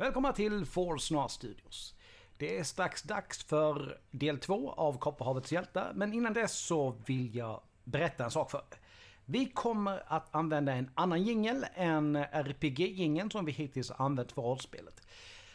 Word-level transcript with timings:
Välkomna 0.00 0.32
till 0.32 0.66
Forsnar 0.66 1.28
Studios. 1.28 1.94
Det 2.36 2.58
är 2.58 2.64
strax 2.64 3.02
dags 3.02 3.44
för 3.44 4.00
del 4.10 4.38
två 4.38 4.72
av 4.72 4.98
Kopparhavets 4.98 5.52
hjältar, 5.52 5.92
men 5.94 6.12
innan 6.12 6.32
dess 6.32 6.58
så 6.58 6.94
vill 7.06 7.36
jag 7.36 7.60
berätta 7.84 8.24
en 8.24 8.30
sak 8.30 8.50
för 8.50 8.58
er. 8.58 8.78
Vi 9.24 9.46
kommer 9.46 10.02
att 10.06 10.34
använda 10.34 10.72
en 10.72 10.90
annan 10.94 11.22
jingel 11.22 11.66
än 11.74 12.16
RPG-jingeln 12.16 13.30
som 13.30 13.44
vi 13.44 13.52
hittills 13.52 13.90
använt 13.90 14.32
för 14.32 14.42
rollspelet. 14.42 15.06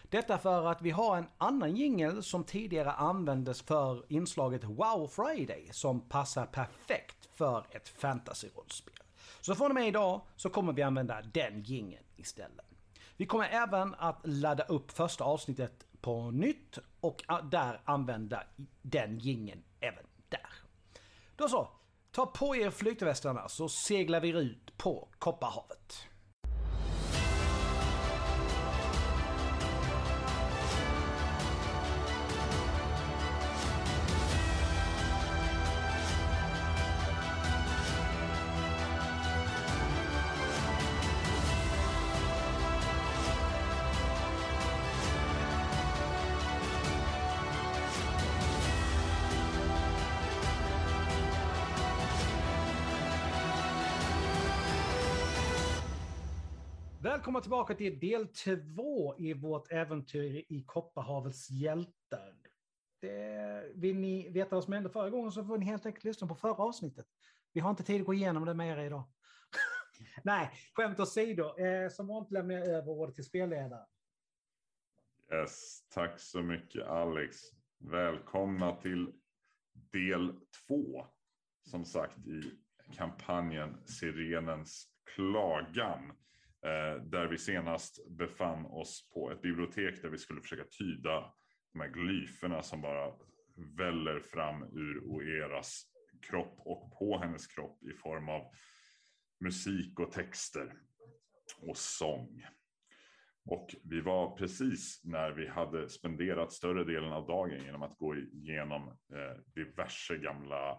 Detta 0.10 0.38
för 0.38 0.66
att 0.66 0.82
vi 0.82 0.92
har 0.92 1.18
en 1.18 1.28
annan 1.38 1.76
jingel 1.76 2.24
som 2.24 2.44
tidigare 2.44 2.92
användes 2.92 3.62
för 3.62 4.04
inslaget 4.08 4.64
Wow 4.64 5.08
Friday 5.08 5.70
som 5.72 6.02
passar 6.02 6.46
perfekt 6.46 7.30
för 7.34 7.66
ett 7.72 7.90
fantasy-rollspel. 7.90 9.04
Så 9.42 9.56
från 9.56 9.72
och 9.72 9.76
med 9.76 9.88
idag 9.88 10.22
så 10.36 10.50
kommer 10.50 10.74
vi 10.74 10.82
använda 10.82 11.22
den 11.22 11.64
jingeln 11.64 12.04
istället. 12.16 12.73
Vi 13.18 13.26
kommer 13.26 13.50
även 13.50 13.96
att 13.96 14.20
ladda 14.24 14.64
upp 14.64 14.92
första 14.92 15.24
avsnittet 15.24 15.88
på 16.02 16.32
nytt 16.32 16.78
och 17.00 17.24
ah, 17.28 17.42
där 17.42 17.82
använda 17.86 18.44
den 18.82 19.20
gingen 19.20 19.64
även 19.80 20.06
där. 20.30 20.50
Då 21.36 21.50
så, 21.50 21.70
ta 22.12 22.26
på 22.26 22.56
er 22.56 22.70
flytvästarna 22.70 23.50
så 23.50 23.70
seglar 23.70 24.20
vi 24.20 24.30
ut 24.30 24.78
på 24.78 25.08
Kopparhavet. 25.20 26.08
Välkomna 57.24 57.42
tillbaka 57.42 57.76
till 57.76 58.00
del 58.00 58.28
två 58.28 59.16
i 59.18 59.34
vårt 59.34 59.72
äventyr 59.72 60.46
i 60.50 60.64
Kopparhavets 60.64 61.50
hjältar. 61.50 62.36
Det, 63.02 63.72
vill 63.76 63.96
ni 63.96 64.30
veta 64.30 64.56
vad 64.56 64.64
som 64.64 64.74
hände 64.74 64.90
förra 64.90 65.10
gången 65.10 65.32
så 65.32 65.44
får 65.44 65.58
ni 65.58 65.66
helt 65.66 65.86
enkelt 65.86 66.04
lyssna 66.04 66.28
på 66.28 66.36
förra 66.36 66.64
avsnittet. 66.64 67.06
Vi 67.54 67.60
har 67.60 67.70
inte 67.70 67.84
tid 67.84 68.02
att 68.02 68.08
gå 68.08 68.14
igenom 68.14 68.46
det 68.46 68.54
med 68.54 68.78
er 68.78 68.84
idag. 68.84 69.04
Nej, 70.24 70.52
skämt 70.74 71.00
åsido. 71.00 71.60
Eh, 71.60 71.90
som 71.90 72.08
vanligt 72.08 72.32
lämnar 72.32 72.56
jag 72.56 72.68
över 72.68 72.90
ordet 72.90 73.16
till 73.16 73.24
spelledaren. 73.24 73.88
Yes, 75.34 75.88
tack 75.90 76.20
så 76.20 76.42
mycket 76.42 76.88
Alex. 76.88 77.38
Välkomna 77.80 78.76
till 78.76 79.14
del 79.74 80.34
två. 80.68 81.08
Som 81.70 81.86
sagt 81.86 82.28
i 82.28 82.42
kampanjen 82.96 83.78
Sirenens 83.86 84.88
klagan. 85.16 86.14
Eh, 86.66 87.04
där 87.04 87.28
vi 87.28 87.38
senast 87.38 88.10
befann 88.10 88.66
oss 88.66 89.10
på 89.14 89.32
ett 89.32 89.42
bibliotek 89.42 90.02
där 90.02 90.10
vi 90.10 90.18
skulle 90.18 90.42
försöka 90.42 90.64
tyda 90.64 91.34
de 91.74 91.80
här 91.80 91.88
glyferna 91.88 92.62
som 92.64 92.82
bara 92.82 93.14
väller 93.78 94.20
fram 94.20 94.64
ur 94.64 95.00
Oeras 95.00 95.84
kropp 96.22 96.56
och 96.58 97.00
på 97.00 97.18
hennes 97.18 97.48
kropp 97.48 97.84
i 97.84 97.94
form 97.94 98.30
av 98.30 98.52
musik 99.40 100.00
och 100.00 100.12
texter 100.12 100.74
och 101.62 101.78
sång. 101.78 102.46
Och 103.46 103.76
vi 103.84 104.02
var 104.02 104.38
precis 104.38 105.02
när 105.04 105.32
vi 105.32 105.48
hade 105.48 105.90
spenderat 105.90 106.52
större 106.52 106.84
delen 106.84 107.14
av 107.14 107.28
dagen 107.28 107.64
genom 107.64 107.84
att 107.84 107.98
gå 107.98 108.16
igenom 108.16 108.88
eh, 108.88 109.38
diverse 109.56 110.18
gamla 110.18 110.78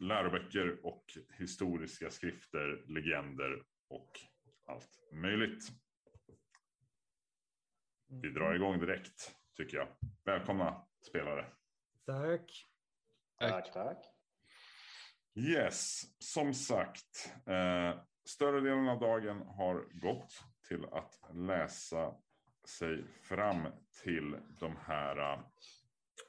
läroböcker 0.00 0.86
och 0.86 1.04
historiska 1.38 2.10
skrifter, 2.10 2.84
legender 2.88 3.62
och 3.88 4.10
allt 4.66 5.00
möjligt. 5.12 5.68
Vi 8.22 8.30
drar 8.30 8.46
mm. 8.46 8.62
igång 8.62 8.80
direkt 8.80 9.34
tycker 9.56 9.76
jag. 9.76 9.88
Välkomna 10.24 10.86
spelare. 11.08 11.46
Tack. 12.06 12.66
Tack, 13.38 13.72
tack. 13.72 13.98
Yes, 15.34 16.02
som 16.18 16.54
sagt. 16.54 17.32
Eh, 17.46 18.00
större 18.24 18.60
delen 18.60 18.88
av 18.88 19.00
dagen 19.00 19.42
har 19.42 20.00
gått 20.00 20.44
till 20.68 20.84
att 20.84 21.20
läsa 21.34 22.14
sig 22.78 23.04
fram 23.22 23.66
till 24.02 24.36
de 24.60 24.76
här 24.76 25.32
eh, 25.32 25.40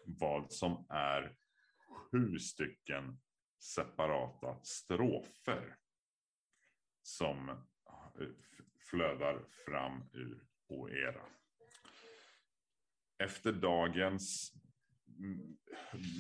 vad 0.06 0.52
som 0.52 0.86
är 0.90 1.38
sju 1.88 2.40
stycken 2.40 3.20
separata 3.60 4.60
strofer. 4.64 5.76
Som 7.02 7.68
Eh, 8.20 8.28
flödar 8.90 9.46
fram 9.66 10.04
ur 10.14 10.44
Oera. 10.68 11.26
Efter 13.18 13.52
dagens, 13.52 14.54
mm, 15.20 15.58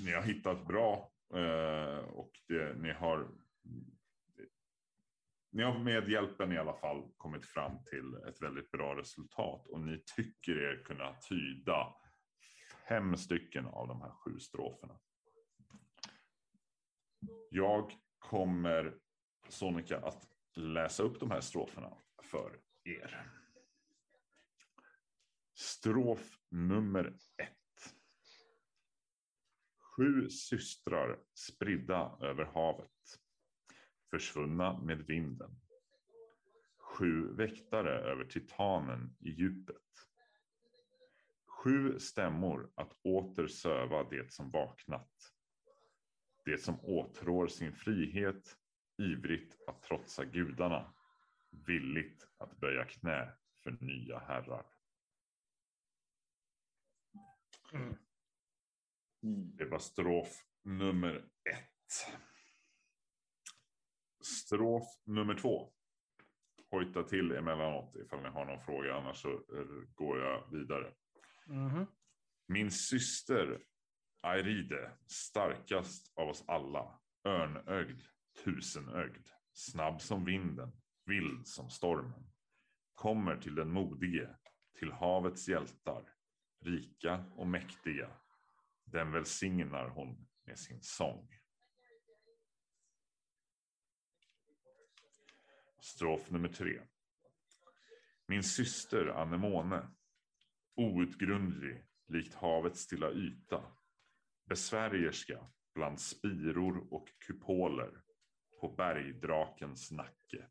ni 0.06 0.11
har 0.11 0.22
hittat 0.22 0.67
bra 0.67 1.11
eh, 1.33 1.97
och 1.97 2.31
det, 2.47 2.78
ni 2.78 2.91
har 2.91 3.28
ni 5.51 5.63
har 5.63 5.79
med 5.79 6.09
hjälpen 6.09 6.51
i 6.51 6.57
alla 6.57 6.73
fall 6.73 7.11
kommit 7.17 7.45
fram 7.45 7.83
till 7.83 8.13
ett 8.27 8.41
väldigt 8.41 8.72
bra 8.72 8.95
resultat 8.95 9.67
och 9.67 9.79
ni 9.79 10.03
tycker 10.16 10.51
er 10.51 10.83
kunna 10.85 11.13
tyda 11.13 11.94
fem 12.89 13.17
stycken 13.17 13.66
av 13.66 13.88
de 13.88 14.01
här 14.01 14.09
sju 14.09 14.39
stroferna. 14.39 15.00
Jag 17.50 17.91
kommer 18.19 18.97
Sonika 19.50 19.97
att 19.97 20.34
läsa 20.55 21.03
upp 21.03 21.19
de 21.19 21.31
här 21.31 21.41
stroferna 21.41 21.97
för 22.21 22.59
er. 22.83 23.31
Strof 25.53 26.39
nummer 26.49 27.17
ett. 27.38 27.95
Sju 29.79 30.29
systrar 30.29 31.19
spridda 31.33 32.17
över 32.21 32.45
havet. 32.45 33.19
Försvunna 34.09 34.81
med 34.81 35.05
vinden. 35.05 35.61
Sju 36.77 37.33
väktare 37.33 37.99
över 37.99 38.25
titanen 38.25 39.15
i 39.19 39.29
djupet. 39.29 39.81
Sju 41.47 42.00
stämmor 42.00 42.71
att 42.75 42.94
åter 43.03 43.47
söva 43.47 44.03
det 44.09 44.33
som 44.33 44.51
vaknat. 44.51 45.12
Det 46.45 46.57
som 46.57 46.80
åtrår 46.85 47.47
sin 47.47 47.74
frihet 47.74 48.57
ivrigt 48.97 49.57
att 49.68 49.83
trotsa 49.83 50.25
gudarna, 50.25 50.94
villigt 51.50 52.27
att 52.38 52.59
böja 52.59 52.86
knä 52.86 53.31
för 53.63 53.71
nya 53.71 54.19
herrar. 54.19 54.65
Mm. 57.74 57.95
Det 59.57 59.65
var 59.65 59.80
strof 59.80 60.45
nummer 60.63 61.15
ett. 61.50 62.15
Strof 64.24 64.83
nummer 65.03 65.36
två. 65.36 65.71
Hojta 66.71 67.03
till 67.03 67.31
emellanåt 67.31 67.95
ifall 67.95 68.21
ni 68.21 68.30
har 68.30 68.45
någon 68.45 68.65
fråga, 68.65 68.95
annars 68.95 69.18
så 69.18 69.42
går 69.95 70.19
jag 70.19 70.51
vidare. 70.51 70.94
Mm. 71.47 71.86
Min 72.47 72.71
syster 72.71 73.59
Airide, 74.21 74.92
starkast 75.07 76.13
av 76.15 76.30
oss 76.30 76.44
alla, 76.47 77.00
örnögd, 77.24 78.01
tusenögd, 78.43 79.27
snabb 79.53 80.01
som 80.01 80.25
vinden, 80.25 80.71
vild 81.05 81.47
som 81.47 81.69
stormen, 81.69 82.31
kommer 82.93 83.37
till 83.37 83.55
den 83.55 83.71
modige, 83.71 84.35
till 84.79 84.91
havets 84.91 85.47
hjältar, 85.47 86.09
rika 86.59 87.25
och 87.35 87.47
mäktiga. 87.47 88.09
Den 88.85 89.11
välsignar 89.11 89.89
hon 89.89 90.27
med 90.45 90.59
sin 90.59 90.81
sång. 90.81 91.29
Strof 95.79 96.31
nummer 96.31 96.49
tre. 96.49 96.81
Min 98.27 98.43
syster 98.43 99.07
Anemone, 99.07 99.91
outgrundlig 100.75 101.85
likt 102.07 102.33
havets 102.33 102.81
stilla 102.81 103.11
yta, 103.11 103.63
besvärjerska 104.45 105.51
bland 105.73 106.01
spiror 106.01 106.93
och 106.93 107.09
kupoler, 107.19 108.01
på 108.65 108.75
bergdrakens 108.75 109.91
nacke. 109.91 110.47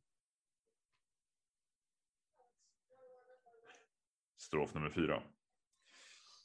Strof 4.36 4.74
nummer 4.74 4.90
fyra. 4.90 5.22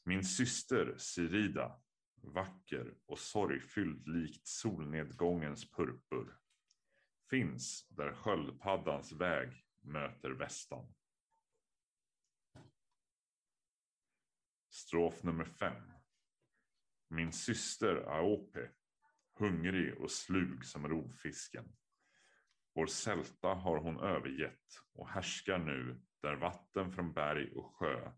Min 0.05 0.23
syster 0.23 0.97
Sirida, 0.97 1.81
vacker 2.15 2.97
och 3.05 3.19
sorgfylld 3.19 4.07
likt 4.07 4.47
solnedgångens 4.47 5.71
purpur, 5.71 6.37
finns 7.29 7.87
där 7.89 8.13
sköldpaddans 8.13 9.11
väg 9.11 9.65
möter 9.81 10.29
västan. 10.29 10.93
Strof 14.69 15.23
nummer 15.23 15.45
fem. 15.45 15.91
Min 17.07 17.31
syster 17.31 17.95
Aope, 17.95 18.71
hungrig 19.39 19.97
och 19.97 20.11
slug 20.11 20.65
som 20.65 20.87
rovfisken. 20.87 21.65
Vår 22.75 22.85
sälta 22.85 23.47
har 23.47 23.77
hon 23.77 23.99
övergett 23.99 24.81
och 24.93 25.09
härskar 25.09 25.57
nu 25.57 26.01
där 26.21 26.35
vatten 26.35 26.91
från 26.91 27.13
berg 27.13 27.51
och 27.55 27.75
sjö 27.75 28.11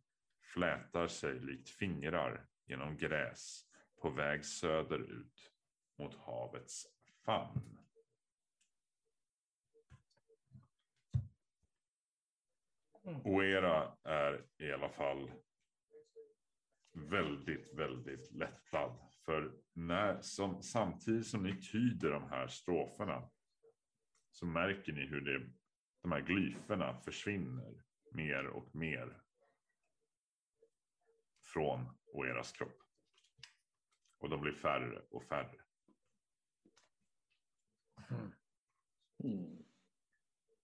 flätar 0.53 1.07
sig 1.07 1.39
likt 1.39 1.69
fingrar 1.69 2.47
genom 2.65 2.97
gräs 2.97 3.65
på 4.01 4.09
väg 4.09 4.45
söderut 4.45 5.51
mot 5.97 6.15
havets 6.15 6.85
famn. 7.25 7.77
Mm. 13.03 13.21
Oera 13.25 13.97
är 14.03 14.45
i 14.57 14.71
alla 14.71 14.89
fall 14.89 15.31
väldigt, 16.93 17.73
väldigt 17.73 18.31
lättad. 18.31 19.10
För 19.25 19.51
när, 19.73 20.21
som, 20.21 20.63
samtidigt 20.63 21.27
som 21.27 21.43
ni 21.43 21.61
tyder 21.61 22.09
de 22.09 22.29
här 22.29 22.47
stroferna 22.47 23.29
så 24.31 24.45
märker 24.45 24.93
ni 24.93 25.05
hur 25.05 25.21
det, 25.21 25.49
de 26.01 26.11
här 26.11 26.21
glyferna 26.21 26.97
försvinner 26.97 27.83
mer 28.11 28.47
och 28.47 28.75
mer 28.75 29.21
från 31.53 31.97
Oeras 32.05 32.51
kropp. 32.51 32.81
Och 34.19 34.29
de 34.29 34.41
blir 34.41 34.53
färre 34.53 35.01
och 35.09 35.23
färre. 35.23 35.61
Mm. 38.09 38.31
Mm. 39.23 39.63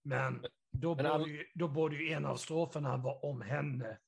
Men 0.02 0.46
då 0.72 0.96
Men 0.96 1.06
borde, 1.06 1.30
ju, 1.30 1.46
då 1.56 1.68
borde 1.68 1.96
ju 1.96 2.14
en 2.14 2.26
av 2.26 2.36
stroferna 2.36 2.98
vara 2.98 3.20
om 3.20 3.42
henne. 3.42 4.00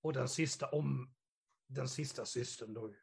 Och 0.00 0.12
den 0.12 0.28
sista 0.28 0.68
om 0.68 1.14
den 1.66 1.88
sista 1.88 2.24
systern 2.24 2.74
då. 2.74 2.94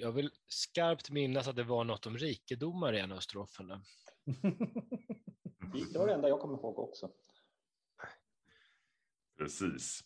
Jag 0.00 0.12
vill 0.12 0.30
skarpt 0.46 1.10
minnas 1.10 1.48
att 1.48 1.56
det 1.56 1.64
var 1.64 1.84
något 1.84 2.06
om 2.06 2.18
rikedomar 2.18 2.92
i 2.92 3.00
en 3.00 3.12
av 3.12 3.20
stroferna. 3.20 3.82
Det 5.92 5.98
var 5.98 6.06
det 6.06 6.14
enda 6.14 6.28
jag 6.28 6.40
kommer 6.40 6.54
ihåg 6.54 6.78
också. 6.78 7.10
Precis. 9.38 10.00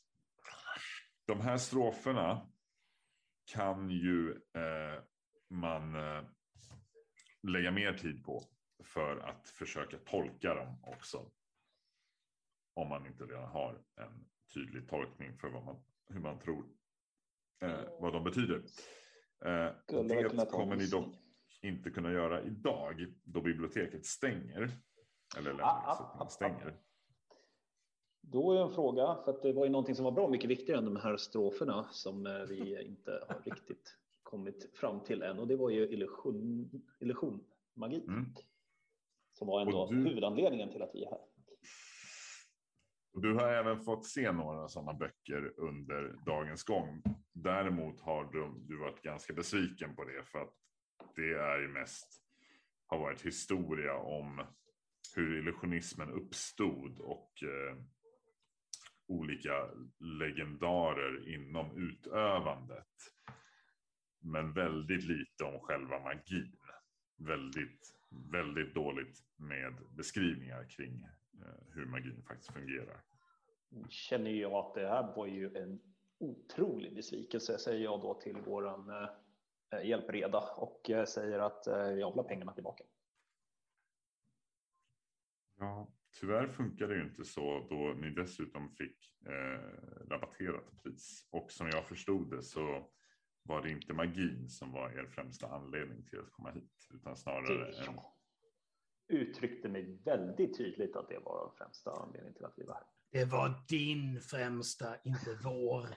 De 1.27 1.41
här 1.41 1.59
stroferna 1.59 2.53
kan 3.45 3.91
ju 3.91 4.31
eh, 4.31 5.03
man 5.49 5.95
eh, 5.95 6.25
lägga 7.43 7.71
mer 7.71 7.93
tid 7.93 8.25
på 8.25 8.45
för 8.85 9.17
att 9.19 9.49
försöka 9.49 9.99
tolka 9.99 10.55
dem 10.55 10.79
också. 10.83 11.31
Om 12.75 12.89
man 12.89 13.07
inte 13.07 13.25
redan 13.25 13.49
har 13.49 13.85
en 13.97 14.29
tydlig 14.55 14.89
tolkning 14.89 15.39
för 15.39 15.49
vad 15.49 15.65
man, 15.65 15.85
hur 16.09 16.21
man 16.21 16.39
tror 16.39 16.67
eh, 17.63 17.85
vad 18.01 18.13
de 18.13 18.25
betyder. 18.25 18.63
Eh, 19.45 20.05
det 20.09 20.47
kommer 20.51 20.77
ni 20.77 20.87
dock 20.87 21.15
inte 21.63 21.91
kunna 21.91 22.13
göra 22.13 22.43
idag 22.43 23.07
då 23.25 23.41
biblioteket 23.41 24.07
stänger. 24.07 24.71
Eller 25.39 25.51
Ah, 25.51 25.55
ah, 25.55 25.57
lämningssättningen 25.59 26.27
ah, 26.27 26.29
stänger. 26.29 26.77
Då 28.21 28.53
är 28.53 28.63
en 28.63 28.71
fråga, 28.71 29.17
för 29.25 29.31
att 29.33 29.43
det 29.43 29.53
var 29.53 29.65
ju 29.65 29.71
någonting 29.71 29.95
som 29.95 30.05
var 30.05 30.13
bra 30.13 30.29
mycket 30.29 30.51
viktigare 30.51 30.79
än 30.79 30.85
de 30.85 30.97
här 30.97 31.17
stroferna 31.17 31.89
som 31.91 32.27
eh, 32.27 32.33
vi 32.49 32.83
inte 32.87 33.11
har 33.29 33.43
riktigt 33.45 33.97
kommit 34.23 34.71
fram 34.75 35.01
till 35.01 35.23
än. 35.23 35.39
Och 35.39 35.47
det 35.49 35.57
var 35.57 35.71
ju 35.71 35.89
illusion, 35.89 36.71
illusion 37.01 37.45
magi. 37.75 38.05
Mm. 38.09 38.35
Som 39.33 39.49
var 39.49 39.61
ändå 39.61 39.87
du- 39.91 39.97
huvudanledningen 39.97 40.71
till 40.71 40.83
att 40.83 40.91
vi 40.95 41.05
är 41.05 41.11
här. 41.11 41.21
Och 43.17 43.23
Du 43.23 43.35
har 43.35 43.49
även 43.53 43.81
fått 43.81 44.07
se 44.07 44.33
några 44.33 44.69
sådana 44.69 44.95
böcker 44.95 45.53
under 45.57 46.17
dagens 46.27 46.65
gång. 46.65 47.03
Däremot 47.33 48.01
har 48.01 48.25
du, 48.25 48.67
du 48.69 48.77
varit 48.77 49.03
ganska 49.03 49.33
besviken 49.33 49.97
på 49.97 50.05
det 50.05 50.25
för 50.25 50.39
att 50.39 50.55
det 51.15 51.35
är 51.35 51.59
ju 51.59 51.69
mest 51.69 52.23
har 52.87 52.99
varit 52.99 53.27
historia 53.27 53.95
om 53.95 54.47
hur 55.17 55.39
illusionismen 55.39 56.11
uppstod 56.11 56.99
och 56.99 57.33
eh, 57.43 57.77
olika 59.07 59.71
legendarer 59.99 61.35
inom 61.35 61.77
utövandet. 61.77 62.95
Men 64.21 64.53
väldigt 64.53 65.05
lite 65.05 65.45
om 65.45 65.61
själva 65.61 65.99
magin. 65.99 66.57
Väldigt, 67.19 67.81
väldigt 68.33 68.75
dåligt 68.75 69.19
med 69.37 69.75
beskrivningar 69.97 70.69
kring 70.69 71.07
hur 71.69 71.87
magin 71.87 72.23
faktiskt 72.29 72.53
fungerar. 72.53 73.03
Känner 73.89 74.31
jag 74.31 74.53
att 74.53 74.75
det 74.75 74.89
här 74.89 75.17
var 75.17 75.27
ju 75.27 75.57
en 75.57 75.81
otrolig 76.19 76.95
besvikelse, 76.95 77.59
säger 77.59 77.85
jag 77.85 78.01
då 78.01 78.15
till 78.15 78.37
våran 78.37 78.91
eh, 78.91 79.89
hjälpreda 79.89 80.39
och 80.57 80.91
eh, 80.91 81.05
säger 81.05 81.39
att 81.39 81.67
eh, 81.67 81.75
jag 81.75 82.11
vill 82.11 82.21
ha 82.21 82.23
pengarna 82.23 82.53
tillbaka. 82.53 82.85
Ja, 85.59 85.89
tyvärr 86.21 86.49
funkar 86.49 86.89
det 86.89 86.95
ju 86.95 87.03
inte 87.03 87.25
så 87.25 87.67
då 87.71 87.95
ni 88.01 88.11
dessutom 88.11 88.71
fick 88.71 89.15
eh, 89.27 90.09
rabatterat 90.09 90.83
pris. 90.83 91.29
Och 91.31 91.53
som 91.53 91.69
jag 91.69 91.85
förstod 91.85 92.31
det 92.31 92.43
så 92.43 92.91
var 93.43 93.63
det 93.63 93.71
inte 93.71 93.93
magin 93.93 94.49
som 94.49 94.73
var 94.73 94.91
er 94.91 95.07
främsta 95.07 95.47
anledning 95.47 96.05
till 96.05 96.19
att 96.19 96.31
komma 96.31 96.51
hit. 96.51 96.89
Utan 96.95 97.17
snarare 97.17 97.71
Det 97.71 97.87
en, 97.89 97.95
uttryckte 99.09 99.69
mig 99.69 99.99
väldigt 100.05 100.59
tydligt 100.59 100.97
att 100.97 101.09
det 101.09 101.19
var 101.19 101.53
främsta 101.59 101.91
anledningen 101.91 102.35
till 102.35 102.45
att 102.45 102.55
vi 102.57 102.65
var 102.65 102.75
här. 102.75 102.85
Det 103.11 103.25
var 103.25 103.65
din 103.69 104.21
främsta, 104.21 104.97
inte 105.05 105.39
vår. 105.45 105.89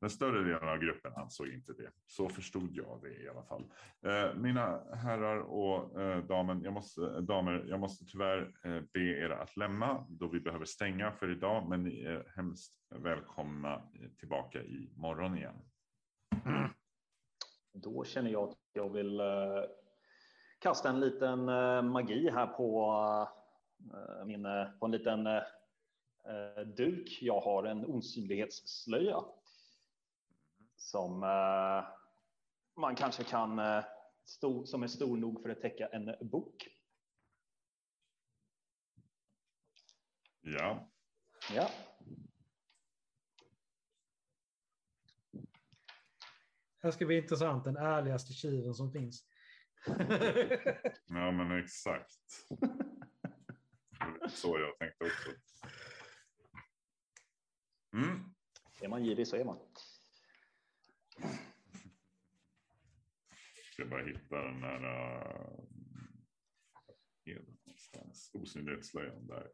den 0.00 0.10
större 0.10 0.44
delen 0.44 0.68
av 0.68 0.78
gruppen 0.78 1.12
ansåg 1.16 1.48
inte 1.48 1.72
det. 1.72 1.90
Så 2.06 2.28
förstod 2.28 2.70
jag 2.72 3.00
det 3.02 3.22
i 3.22 3.28
alla 3.28 3.42
fall. 3.42 3.72
Eh, 4.02 4.34
mina 4.34 4.94
herrar 4.94 5.38
och 5.38 6.00
eh, 6.00 6.24
damen, 6.24 6.62
jag 6.62 6.72
måste, 6.72 7.20
damer, 7.20 7.64
jag 7.68 7.80
måste 7.80 8.04
tyvärr 8.04 8.54
eh, 8.64 8.82
be 8.92 9.00
er 9.00 9.30
att 9.30 9.56
lämna 9.56 10.06
då 10.08 10.28
vi 10.28 10.40
behöver 10.40 10.64
stänga 10.64 11.12
för 11.12 11.30
idag. 11.30 11.68
Men 11.68 11.82
ni 11.84 12.00
är 12.00 12.32
hemskt 12.36 12.74
välkomna 12.88 13.74
eh, 13.74 14.10
tillbaka 14.18 14.62
i 14.62 14.92
morgon 14.96 15.38
igen. 15.38 15.56
Då 17.72 18.04
känner 18.04 18.30
jag 18.30 18.48
att 18.48 18.58
jag 18.72 18.92
vill 18.92 19.20
eh, 19.20 19.26
kasta 20.60 20.88
en 20.88 21.00
liten 21.00 21.48
eh, 21.48 21.82
magi 21.82 22.30
här 22.30 22.46
på, 22.46 22.92
eh, 23.94 24.24
min, 24.24 24.46
eh, 24.46 24.70
på 24.78 24.86
en 24.86 24.92
liten 24.92 25.28
duk. 26.76 27.18
Jag 27.22 27.40
har 27.40 27.64
en 27.64 27.86
osynlighetsslöja 27.86 29.24
som 30.76 31.20
man 32.76 32.94
kanske 32.96 33.24
kan 33.24 33.60
stor, 34.24 34.64
som 34.64 34.82
är 34.82 34.86
stor 34.86 35.16
nog 35.16 35.42
för 35.42 35.48
att 35.48 35.60
täcka 35.60 35.86
en 35.86 36.28
bok. 36.30 36.68
Ja, 40.40 40.90
Ja, 41.54 41.70
Det 46.80 46.86
här 46.86 46.90
ska 46.90 47.06
bli 47.06 47.16
intressant, 47.16 47.64
den 47.64 47.76
ärligaste 47.76 48.32
tjuven 48.32 48.74
som 48.74 48.92
finns. 48.92 49.29
ja 51.06 51.30
men 51.30 51.58
exakt. 51.58 52.48
Så 54.28 54.58
jag 54.58 54.78
tänkte 54.78 55.04
också. 55.04 55.30
Mm. 57.92 58.34
är 58.82 58.88
man 58.88 59.04
girig 59.04 59.26
så 59.28 59.36
är 59.36 59.44
man. 59.44 59.58
Ska 63.72 63.84
bara 63.84 64.04
hitta 64.06 64.36
den 64.42 64.60
där. 64.60 64.84
Uh, 64.84 65.60
den 67.24 67.58
någonstans? 67.64 68.30
Osynlighetsslöjan 68.34 69.26
där. 69.26 69.50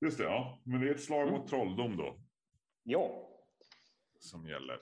Just 0.00 0.18
det, 0.18 0.24
ja. 0.24 0.62
Men 0.64 0.80
det 0.80 0.88
är 0.88 0.94
ett 0.94 1.04
slag 1.04 1.28
Mm. 1.28 1.40
mot 1.40 1.48
trolldom 1.48 1.96
då. 1.96 2.20
Ja, 2.82 3.30
Som 4.18 4.46
gäller. 4.48 4.80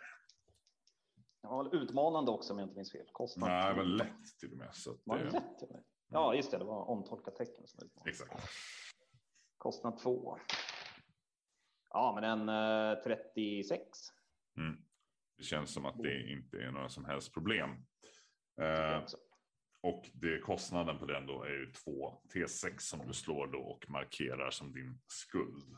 Det 1.43 1.49
var 1.49 1.65
väl 1.65 1.83
utmanande 1.83 2.31
också 2.31 2.53
om 2.53 2.59
jag 2.59 2.67
inte 2.67 2.77
minns 2.77 2.93
fel. 2.93 3.07
Kostnad 3.13 3.51
Nej, 3.51 3.75
det 3.75 3.83
tio. 3.83 3.85
lätt 3.85 4.39
till 4.41 4.53
och 4.53 4.59
med. 4.59 4.75
Så 4.75 4.91
att 4.91 5.01
Var 5.05 5.19
det 5.19 5.25
det, 5.25 5.31
lätt? 5.31 5.63
eller? 5.63 5.83
Ja, 6.09 6.35
just 6.35 6.51
det. 6.51 6.59
Det 6.59 6.65
var 6.65 6.85
omtolkat 6.85 7.37
tecken. 7.37 7.67
Som 7.67 7.91
var 7.95 8.09
exakt. 8.09 8.43
Kostnad 9.59 9.99
två. 9.99 10.39
Ja, 11.91 12.13
men 12.21 12.49
en 12.49 12.49
eh, 12.97 13.03
36. 13.03 13.99
Mm. 14.57 14.77
Det 15.37 15.43
känns 15.43 15.75
som 15.75 15.87
att 15.87 16.03
det 16.03 16.31
inte 16.31 16.57
är 16.59 16.71
några 16.71 16.89
som 16.89 17.05
helst 17.05 17.35
problem. 17.35 17.71
Eh, 18.61 19.05
och 19.81 20.11
det, 20.13 20.41
kostnaden 20.41 20.99
på 20.99 21.07
den 21.07 21.27
då 21.27 21.43
är 21.43 21.49
ju 21.51 21.73
två 21.73 22.23
T6 22.35 22.79
som 22.79 23.07
du 23.07 23.13
slår 23.15 23.47
då 23.47 23.59
och 23.59 23.91
markerar 23.91 24.51
som 24.51 24.73
din 24.73 25.01
skuld. 25.07 25.77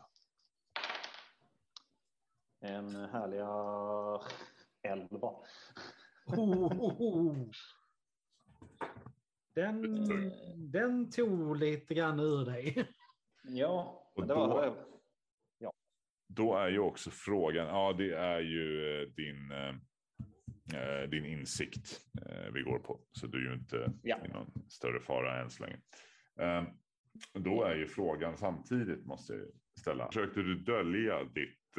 En 2.61 2.95
härliga 2.95 3.47
11. 4.83 5.09
Oh, 6.27 6.73
oh, 6.81 7.01
oh. 7.01 7.47
Den, 9.55 10.07
den 10.73 11.11
tog 11.11 11.57
lite 11.57 11.95
grann 11.95 12.21
ur 12.21 12.45
dig. 12.45 12.89
Ja, 13.43 14.03
det 14.17 14.35
var, 14.35 14.49
då- 14.49 14.61
det 14.61 14.71
var 14.71 14.87
då 16.33 16.57
är 16.57 16.69
ju 16.69 16.79
också 16.79 17.11
frågan, 17.11 17.67
ja 17.67 17.93
det 17.93 18.15
är 18.15 18.41
ju 18.41 18.95
eh, 19.03 19.09
din, 19.09 19.51
eh, 19.51 19.75
eh, 20.81 21.09
din 21.09 21.25
insikt 21.25 22.01
vi 22.53 22.63
går 22.63 22.79
på. 22.79 23.01
Så 23.13 23.27
du 23.27 23.39
är 23.39 23.51
ju 23.51 23.55
inte 23.59 23.93
Ja. 24.03 24.19
i 24.27 24.29
någon 24.29 24.51
större 24.69 25.01
fara 25.01 25.41
än 25.43 25.51
så 25.51 25.63
länge. 25.63 25.81
Eh, 26.41 26.65
då 27.33 27.63
är 27.65 27.75
ju 27.75 27.87
frågan 27.87 28.37
samtidigt 28.37 29.07
måste 29.07 29.33
jag 29.33 29.47
ställa. 29.81 30.07
Försökte 30.07 30.41
du 30.41 30.55
dölja 30.59 31.25
ditt, 31.25 31.77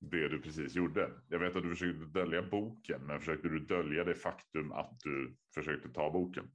det 0.00 0.28
du 0.28 0.42
precis 0.42 0.74
gjorde? 0.74 1.20
Jag 1.28 1.38
vet 1.38 1.56
att 1.56 1.62
du 1.62 1.68
försökte 1.70 2.04
dölja 2.04 2.42
boken, 2.42 3.06
men 3.06 3.18
försökte 3.20 3.48
du 3.48 3.58
dölja 3.58 4.04
det 4.04 4.14
faktum 4.14 4.72
att 4.72 5.00
du 5.00 5.36
försökte 5.54 5.88
ta 5.88 6.10
boken? 6.10 6.50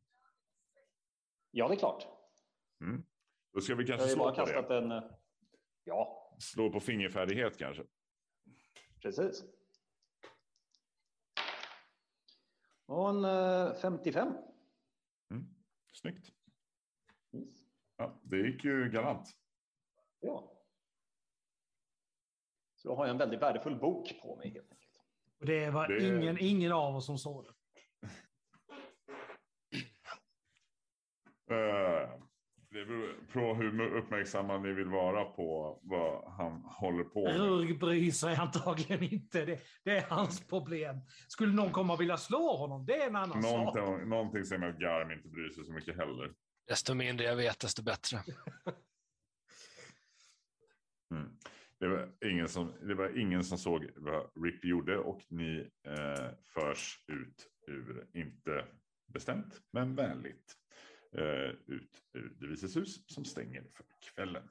Ja, 1.51 1.67
det 1.67 1.73
är 1.73 1.77
klart. 1.79 2.07
Då 3.53 3.61
ska 3.61 3.75
vi 3.75 3.85
kanske 3.87 4.07
slå 4.07 4.23
bara 4.23 4.45
på 4.45 4.69
det. 4.69 4.77
en... 4.77 4.91
eh, 4.91 5.03
Ja, 5.83 6.35
Slå 6.39 6.71
på 6.71 6.79
fingerfärdighet 6.79 7.57
kanske. 7.57 7.83
precis. 9.01 9.43
Och 12.85 13.09
en 13.09 13.25
eh, 13.25 13.73
55. 13.81 14.27
Mm. 15.31 15.45
Snyggt. 15.93 16.31
Yes. 17.33 17.49
Ja, 17.97 18.19
det 18.23 18.37
gick 18.37 18.63
ju 18.63 18.89
galant. 18.89 19.27
Ja. 20.19 20.54
Så 22.85 22.89
då 22.91 22.95
har 22.95 23.05
jag 23.05 23.11
en 23.11 23.17
väldigt 23.17 23.41
värdefull 23.41 23.75
bok 23.75 24.19
på 24.21 24.35
mig 24.35 24.49
helt 24.53 24.71
enkelt. 24.71 24.91
Och 25.39 25.45
det 25.45 25.69
var 25.69 25.87
Det- 25.87 26.07
ingen, 26.07 26.37
ingen 26.39 26.71
av 26.71 26.95
oss 26.95 27.05
som 27.05 27.17
såg 27.17 27.45
det. 27.45 27.51
Eh, 31.55 32.19
Det 32.69 32.85
beror 32.85 33.27
på 33.33 33.53
hur 33.55 33.95
uppmärksamma 33.97 34.57
ni 34.57 34.73
vill 34.73 34.87
vara 34.87 35.25
på 35.25 35.79
vad 35.83 36.31
han 36.33 36.51
håller 36.61 37.03
på 37.03 37.23
med. 37.23 37.35
Rurg 37.37 37.73
bryr 37.77 38.11
sig 38.11 38.35
antagligen 38.35 39.03
inte. 39.03 39.45
Det, 39.45 39.59
det 39.83 39.91
är 39.97 40.01
hans 40.01 40.47
problem. 40.47 41.01
Skulle 41.27 41.53
någon 41.53 41.71
komma 41.71 41.93
och 41.93 42.01
vilja 42.01 42.17
slå 42.17 42.55
honom, 42.57 42.85
det 42.85 42.95
är 43.01 43.07
en 43.07 43.15
annan 43.15 43.43
sak. 43.43 43.75
Någonting, 43.75 44.09
någonting 44.09 44.45
säger 44.45 44.59
mig 44.59 44.69
att 44.69 44.79
Garm 44.79 45.11
inte 45.11 45.27
bryr 45.27 45.49
sig 45.49 45.65
så 45.65 45.71
mycket 45.73 45.95
heller. 45.97 46.33
Desto 46.67 46.93
mindre 46.93 47.25
jag 47.25 47.35
vet, 47.35 47.59
desto 47.59 47.83
bättre. 47.83 48.17
Mm. 51.11 51.37
Det, 51.79 51.87
var 51.87 52.11
ingen 52.25 52.49
som, 52.49 52.73
det 52.81 52.93
var 52.93 53.17
ingen 53.19 53.43
som 53.43 53.57
såg 53.57 53.89
vad 53.95 54.29
Rip 54.43 54.65
gjorde 54.65 54.97
och 54.97 55.21
ni 55.29 55.71
eh, 55.83 56.29
förs 56.53 57.05
ut 57.07 57.49
ur, 57.67 58.07
inte 58.13 58.65
bestämt, 59.07 59.61
men 59.71 59.95
vänligt, 59.95 60.57
eh, 61.11 61.49
ut 61.67 62.03
ur 62.13 62.37
det 62.39 62.47
vises 62.47 62.77
hus 62.77 63.13
som 63.13 63.25
stänger 63.25 63.63
för 63.73 63.85
kvällen. 64.13 64.49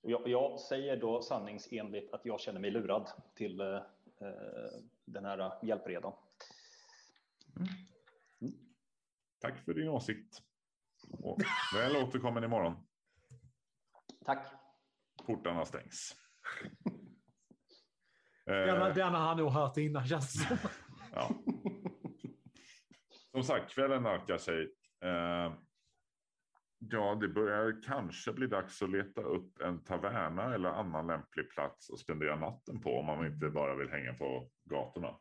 Jag, 0.00 0.28
jag 0.28 0.60
säger 0.60 0.96
då 0.96 1.22
sanningsenligt 1.22 2.12
att 2.12 2.24
jag 2.24 2.40
känner 2.40 2.60
mig 2.60 2.70
lurad 2.70 3.08
till 3.34 3.60
eh, 3.60 3.66
eh, 4.20 4.80
den 5.04 5.24
här 5.24 5.52
hjälpredan. 5.62 6.12
Tack 9.40 9.64
för 9.64 9.74
din 9.74 9.88
åsikt. 9.88 10.42
Och 11.22 11.40
väl 11.74 11.96
återkommen 11.96 12.44
imorgon. 12.44 12.76
Tack. 14.24 14.46
Portarna 15.26 15.64
stängs. 15.64 16.16
Den, 18.44 18.82
Eh, 18.82 18.94
den 18.94 19.14
har 19.14 19.20
han 19.20 19.36
nog 19.36 19.50
hört 19.50 19.76
innan 19.76 20.06
känns 20.06 20.32
det 20.34 20.56
som. 20.56 20.70
ja. 21.12 21.30
Som 23.30 23.42
sagt, 23.42 23.70
kvällen 23.74 24.02
nalkar 24.02 24.38
sig. 24.38 24.62
Eh, 25.04 25.52
ja, 26.78 27.14
det 27.14 27.28
börjar 27.28 27.82
kanske 27.82 28.32
bli 28.32 28.46
dags 28.46 28.82
att 28.82 28.90
leta 28.90 29.20
upp 29.20 29.60
en 29.60 29.84
taverna 29.84 30.54
eller 30.54 30.68
annan 30.68 31.06
lämplig 31.06 31.50
plats 31.50 31.90
att 31.90 31.98
spendera 31.98 32.36
natten 32.36 32.80
på 32.80 32.98
om 32.98 33.06
man 33.06 33.26
inte 33.26 33.48
bara 33.48 33.74
vill 33.74 33.88
hänga 33.90 34.14
på 34.14 34.50
gatorna. 34.64 35.18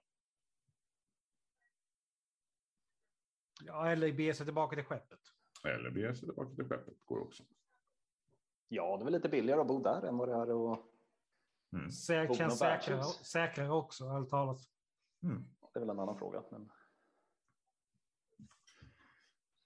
Ja, 3.64 3.90
eller 3.90 4.12
bege 4.14 4.34
sig 4.34 4.46
tillbaka 4.46 4.76
till 4.76 4.86
skeppet. 4.86 5.20
Eller 5.64 5.90
bege 5.90 6.16
sig 6.16 6.28
tillbaka 6.28 6.56
till 6.56 6.66
skeppet 6.66 7.06
går 7.06 7.20
också. 7.20 7.44
Ja, 8.68 8.98
det 8.98 9.02
är 9.02 9.06
väl 9.06 9.14
lite 9.14 9.30
billigare 9.30 9.62
att 9.62 9.68
bo 9.68 9.84
där 9.84 10.02
än 10.06 10.18
vad 10.18 10.30
det 10.30 10.36
är 10.36 10.52
och 10.52 10.92
Mm. 11.74 11.88
Sä- 11.90 12.28
Boken 12.28 12.50
Känns 12.50 13.26
säkrare, 13.32 13.70
också, 13.72 14.06
ärligt 14.06 14.30
talat. 14.30 14.60
Mm. 15.24 15.44
det 15.74 15.80
är 15.80 15.80
väl 15.80 15.90
en 15.90 16.00
annan 16.00 16.18
fråga. 16.20 16.44
Men 16.52 16.70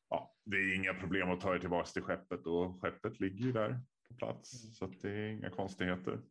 Ja, 0.09 0.35
det 0.43 0.55
är 0.57 0.75
inga 0.75 0.93
problem 0.93 1.29
att 1.31 1.41
ta 1.41 1.55
er 1.55 1.59
tillbaka 1.59 1.85
till 1.85 2.01
skeppet 2.01 2.47
och 2.47 2.81
skeppet 2.81 3.19
ligger 3.19 3.45
ju 3.45 3.51
där 3.51 3.79
på 4.07 4.13
plats 4.15 4.63
Mm. 4.63 4.73
så 4.73 4.85
att 4.85 5.01
det 5.01 5.09
är 5.09 5.27
inga 5.29 5.49
konstigheter. 5.49 6.21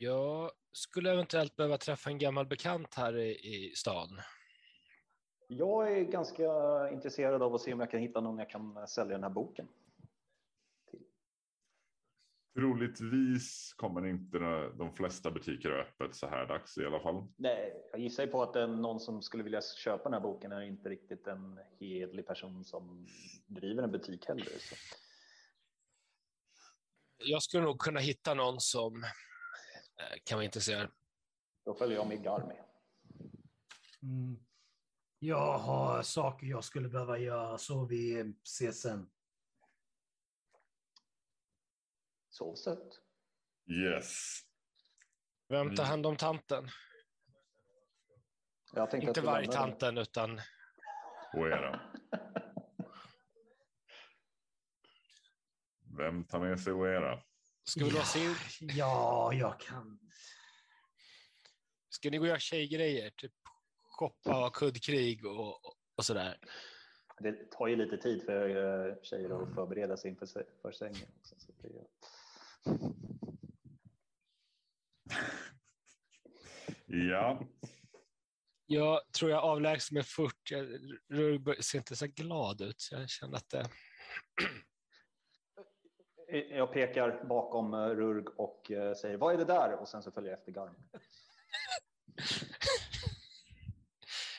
Jag 0.00 0.50
skulle 0.72 1.12
eventuellt 1.12 1.56
behöva 1.56 1.78
träffa 1.78 2.10
en 2.10 2.18
gammal 2.18 2.46
bekant 2.46 2.94
här 2.94 3.16
i, 3.18 3.30
i 3.30 3.72
stan. 3.76 4.08
jag 5.48 5.92
är 5.98 6.04
ganska 6.04 6.44
intresserad 6.92 7.42
av 7.42 7.54
att 7.54 7.60
se 7.60 7.72
om 7.72 7.80
jag 7.80 7.90
kan 7.90 8.00
hitta 8.00 8.20
någon 8.20 8.38
jag 8.38 8.50
kan 8.50 8.88
sälja 8.88 9.14
den 9.14 9.22
här 9.22 9.30
boken. 9.30 9.68
Troligtvis 12.54 13.74
kommer 13.76 14.06
inte 14.06 14.38
de 14.78 14.94
flesta 14.94 15.30
butiker 15.30 15.70
ha 15.70 15.78
öppet 15.78 16.14
så 16.14 16.26
här 16.26 16.46
dags 16.46 16.78
i 16.78 16.86
alla 16.86 17.00
fall. 17.00 17.26
Nej, 17.36 17.72
jag 17.92 18.00
gissar 18.00 18.22
ju 18.22 18.30
på 18.30 18.42
att 18.42 18.54
någon 18.54 19.00
som 19.00 19.22
skulle 19.22 19.42
vilja 19.42 19.60
köpa 19.62 20.04
den 20.04 20.12
här 20.12 20.20
boken 20.20 20.52
är 20.52 20.60
inte 20.60 20.88
riktigt 20.88 21.26
en 21.26 21.60
hedlig 21.80 22.26
person 22.26 22.64
som 22.64 23.06
driver 23.46 23.82
en 23.82 23.90
butik 23.90 24.26
heller. 24.28 24.44
Så. 24.44 24.74
Jag 27.18 27.42
skulle 27.42 27.62
nog 27.62 27.78
kunna 27.78 28.00
hitta 28.00 28.34
någon 28.34 28.60
som 28.60 29.04
eh, 29.04 29.10
kan 30.24 30.36
vara 30.36 30.44
intresserad. 30.44 30.90
Då 31.64 31.74
följer 31.74 31.96
jag 31.96 32.08
med 32.08 32.22
Garmi. 32.22 32.54
Mm. 34.02 34.36
Jag 35.18 35.58
har 35.58 36.02
saker 36.02 36.46
jag 36.46 36.64
skulle 36.64 36.88
behöva 36.88 37.18
göra, 37.18 37.58
så 37.58 37.84
vi 37.84 38.34
ses 38.42 38.80
sen. 38.80 39.10
Sov 42.34 42.54
sött. 42.54 43.00
Yes. 43.66 44.40
Vem 45.48 45.74
tar 45.76 45.82
Mm. 45.82 45.90
hand 45.90 46.06
om 46.06 46.16
tanten? 46.16 46.68
Jag 48.72 48.90
tänkte 48.90 49.08
Inte 49.08 49.20
vargtanten, 49.20 49.98
utan 49.98 50.40
Och 51.34 51.48
era. 51.48 51.80
Vem 55.98 56.24
tar 56.24 56.40
med 56.40 56.60
sig 56.60 56.72
Oera? 56.72 57.22
ska 57.64 57.84
vi 57.84 57.90
låsa 57.90 58.18
in? 58.18 58.34
Ja, 58.60 59.32
jag 59.32 59.60
kan. 59.60 60.00
Ska 61.88 62.10
ni 62.10 62.16
gå 62.18 62.22
och 62.22 62.28
göra 62.28 62.38
tjejgrejer? 62.38 63.10
Typ 63.10 63.32
shoppa 63.82 64.46
och 64.46 64.54
kuddkrig 64.56 65.26
och, 65.26 65.64
och 65.96 66.04
sådär. 66.04 66.38
Det 67.18 67.50
tar 67.50 67.66
ju 67.66 67.76
lite 67.76 67.96
tid 67.96 68.24
för 68.24 68.48
eh, 68.88 68.94
tjejer 69.02 69.42
att 69.42 69.54
förbereda 69.54 69.96
sig 69.96 70.10
inför 70.10 70.72
sängen. 70.72 71.08
Också, 71.20 71.34
så 71.38 71.52
det 71.62 71.68
är... 71.68 71.86
Ja, 76.86 77.46
Jag 78.66 79.12
tror 79.12 79.30
jag 79.30 79.44
avlägsnar 79.44 79.96
mig 79.96 80.04
fort. 80.04 80.50
Jag- 80.50 80.80
Rurg 81.08 81.62
ser 81.62 81.78
inte 81.78 81.96
så 81.96 82.06
glad 82.06 82.60
ut, 82.60 82.80
så 82.80 82.94
jag 82.94 83.08
känner 83.10 83.36
att 83.36 83.48
det... 83.48 83.68
Jag 86.50 86.72
pekar 86.72 87.24
bakom 87.24 87.74
eh, 87.74 87.78
Rurg 87.78 88.24
och 88.36 88.70
eh, 88.70 88.94
säger 88.94 89.16
vad 89.16 89.34
är 89.34 89.38
det 89.38 89.44
där? 89.44 89.72
Och 89.80 89.88
sen 89.88 90.02
så 90.02 90.10
följer 90.10 90.30
jag 90.30 90.38
efter 90.38 90.52
Garmi. 90.52 90.78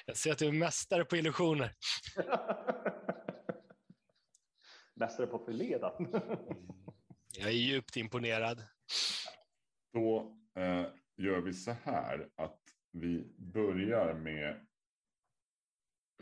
Jag 0.08 0.18
ser 0.18 0.32
att 0.32 0.38
du 0.38 0.48
är 0.48 0.52
mästare 0.52 1.06
på 1.06 1.16
illusioner. 1.18 1.72
Mästare 4.96 5.28
på 5.28 5.40
förleda. 5.40 5.94
Jag 7.38 7.48
är 7.48 7.54
djupt 7.54 7.98
imponerad. 7.98 8.64
då 9.94 10.38
eh, 10.56 10.86
gör 11.18 11.42
vi 11.42 11.54
så 11.54 11.72
här 11.72 12.30
att 12.36 12.60
vi 12.92 13.34
börjar 13.38 14.14
med 14.14 14.66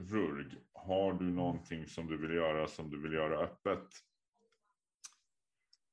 Rurg. 0.01 0.55
Har 0.74 1.13
du 1.13 1.25
någonting 1.25 1.88
som 1.88 2.08
du 2.08 2.17
vill 2.17 2.32
göra 2.32 2.67
som 2.67 2.89
du 2.89 3.01
vill 3.01 3.13
göra 3.13 3.38
öppet? 3.38 3.88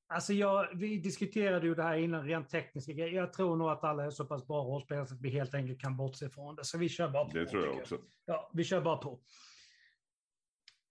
Alltså 0.08 0.32
jag, 0.32 0.68
vi 0.74 0.96
diskuterade 0.98 1.66
ju 1.66 1.74
det 1.74 1.82
här 1.82 1.96
innan, 1.96 2.24
rent 2.24 2.50
tekniska 2.50 2.92
grejer. 2.92 3.12
Jag 3.12 3.32
tror 3.32 3.56
nog 3.56 3.70
att 3.70 3.84
alla 3.84 4.04
är 4.04 4.10
så 4.10 4.24
pass 4.24 4.46
bra 4.46 4.64
rollspelare 4.64 5.04
att 5.04 5.20
vi 5.20 5.30
helt 5.30 5.54
enkelt 5.54 5.80
kan 5.80 5.96
bortse 5.96 6.30
från 6.30 6.54
det. 6.54 6.64
Så 6.64 6.78
vi 6.78 6.88
kör 6.88 7.08
bara 7.08 7.24
på. 7.24 7.30
Det 7.30 7.46
tror 7.46 7.66
jag 7.66 7.76
också. 7.76 7.98
Ja, 8.24 8.50
vi 8.54 8.64
kör 8.64 8.80
bara 8.80 8.96
på. 8.96 9.20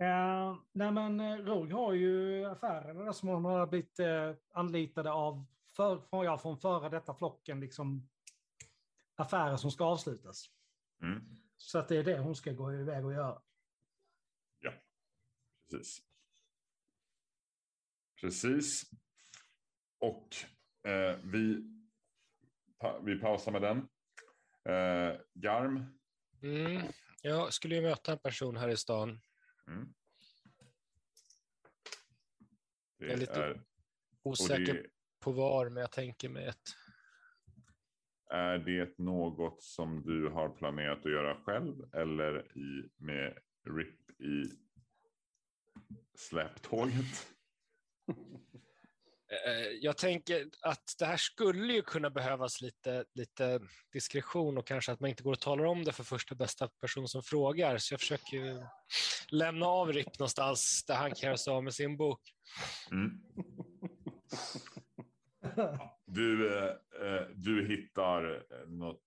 Uh, 0.02 0.60
nej 0.72 0.92
men 0.92 1.20
eh, 1.20 1.36
Rurg 1.36 1.72
har 1.72 1.94
ju 1.94 2.46
affärerna 2.46 3.04
där 3.04 3.12
som 3.12 3.30
hon 3.30 3.46
har 3.46 3.68
blivit 3.68 4.00
uh, 4.00 4.36
anlitade 4.54 5.12
av 5.12 5.46
för, 5.76 6.00
från, 6.00 6.26
ja, 6.26 6.38
från 6.38 6.58
före 6.58 6.90
detta 6.90 7.14
flocken, 7.14 7.60
liksom 7.60 8.10
affärer 9.16 9.58
som 9.58 9.72
ska 9.72 9.86
avslutas. 9.86 10.46
Mm, 11.02 11.22
Så 11.58 11.80
att 11.80 11.88
det 11.88 11.98
är 11.98 12.04
det 12.04 12.20
hon 12.20 12.36
ska 12.36 12.52
gå 12.52 12.74
iväg 12.74 13.06
och 13.06 13.14
göra. 13.14 13.42
precis. 15.72 16.04
Precis. 18.22 18.84
och 20.00 20.36
eh, 20.92 21.18
vi, 21.24 21.64
pa, 22.80 23.00
vi 23.00 23.20
pausar 23.20 23.52
med 23.52 23.62
den. 23.62 23.78
Eh, 24.76 25.20
Garm. 25.34 26.00
Mm. 26.44 26.82
Jag 27.22 27.54
skulle 27.54 27.76
ju 27.76 27.82
möta 27.82 28.12
en 28.12 28.20
person 28.20 28.58
här 28.58 28.70
i 28.70 28.78
stan. 28.78 29.22
Mm. 29.70 29.94
Det 32.98 33.06
Jag 33.06 33.14
är 33.14 33.18
lite 33.18 33.44
är, 33.44 33.62
Osäker 34.24 34.74
det, 34.74 34.90
på 35.20 35.32
var, 35.32 35.70
men 35.70 35.82
jag 35.82 35.92
tänker 35.92 36.30
mig 36.30 36.46
ett... 36.46 36.76
är 38.30 38.58
det 38.58 38.98
något 38.98 39.64
som 39.64 40.02
du 40.02 40.30
har 40.30 40.50
planerat 40.50 41.06
att 41.06 41.12
göra 41.12 41.36
själv 41.44 41.96
eller 41.96 42.58
i, 42.58 42.90
med 42.98 43.38
RIP 43.64 44.22
i 44.22 44.52
släptåget? 46.16 47.28
Eh, 49.32 49.52
eh, 49.52 49.68
jag 49.82 49.98
tänker 49.98 50.46
att 50.62 50.96
det 51.00 51.06
här 51.06 51.18
skulle 51.18 51.74
ju 51.74 51.82
kunna 51.82 52.10
behövas 52.10 52.62
lite, 52.62 53.06
lite 53.14 53.60
diskretion 53.94 54.58
och 54.58 54.68
kanske 54.68 54.92
att 54.92 55.00
man 55.00 55.10
inte 55.10 55.24
går 55.24 55.32
och 55.32 55.40
talar 55.40 55.66
om 55.66 55.84
det 55.84 55.92
för 55.92 56.04
första 56.04 56.36
bästa 56.36 56.68
person 56.68 57.08
som 57.08 57.24
frågar. 57.24 57.78
Så 57.78 57.94
jag 57.94 58.00
försöker 58.00 58.38
ju 58.38 58.66
lämna 59.30 59.66
av 59.66 59.94
Ripp 59.94 60.20
någonstans 60.20 60.84
där 60.88 60.96
han 60.96 61.12
kan 61.12 61.28
göra 61.28 61.38
sig 61.38 61.54
av 61.54 61.64
med 61.64 61.74
sin 61.74 61.98
bok. 61.98 62.22
Mm. 62.92 63.12
Du, 66.06 66.58
eh, 66.58 67.22
du 67.36 67.68
hittar 67.68 68.44
något, 68.68 69.02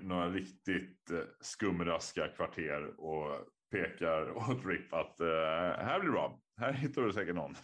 några 0.00 0.30
riktigt 0.30 1.10
skumraska 1.40 2.28
kvarter 2.28 3.00
och 3.00 3.48
pekar 3.70 4.30
åt 4.30 4.66
Rip 4.66 4.92
att 4.92 5.16
här 5.78 6.00
blir 6.00 6.08
det 6.08 6.12
bra. 6.12 6.40
Här 6.56 6.72
hittar 6.72 7.02
du 7.02 7.12
säkert 7.12 7.34
någon. 7.34 7.56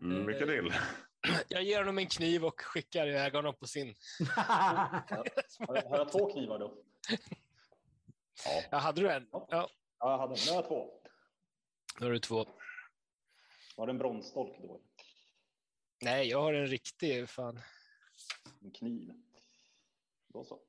Lycka 0.00 0.46
till. 0.46 0.72
Jag 1.48 1.62
ger 1.62 1.78
honom 1.78 1.98
en 1.98 2.06
kniv 2.06 2.44
och 2.44 2.60
skickar 2.60 3.08
iväg 3.08 3.34
honom 3.34 3.54
på 3.54 3.66
sin. 3.66 3.94
Har 4.36 5.74
jag, 5.74 5.84
jag 5.90 6.12
två 6.12 6.32
knivar 6.32 6.58
då? 6.58 6.84
Ja. 8.44 8.62
Ja, 8.70 8.78
hade 8.78 9.00
du 9.00 9.10
en? 9.10 9.28
Ja, 9.32 9.46
Ja, 9.50 9.70
jag 9.98 10.18
hade. 10.18 10.34
Nu 10.46 10.50
har 10.50 10.54
jag 10.56 10.68
två. 10.68 11.00
då 11.98 12.04
har 12.06 12.12
du 12.12 12.18
två. 12.18 12.46
Var 13.76 13.86
det 13.86 13.90
en 13.92 13.98
bronsstolk 13.98 14.56
då? 14.62 14.80
Nej, 16.02 16.28
jag 16.28 16.42
har 16.42 16.52
en 16.54 16.66
riktig. 16.66 17.28
Fan. 17.28 17.60
En 18.62 18.70
kniv. 18.70 19.12
Då 20.28 20.44
så. 20.44 20.60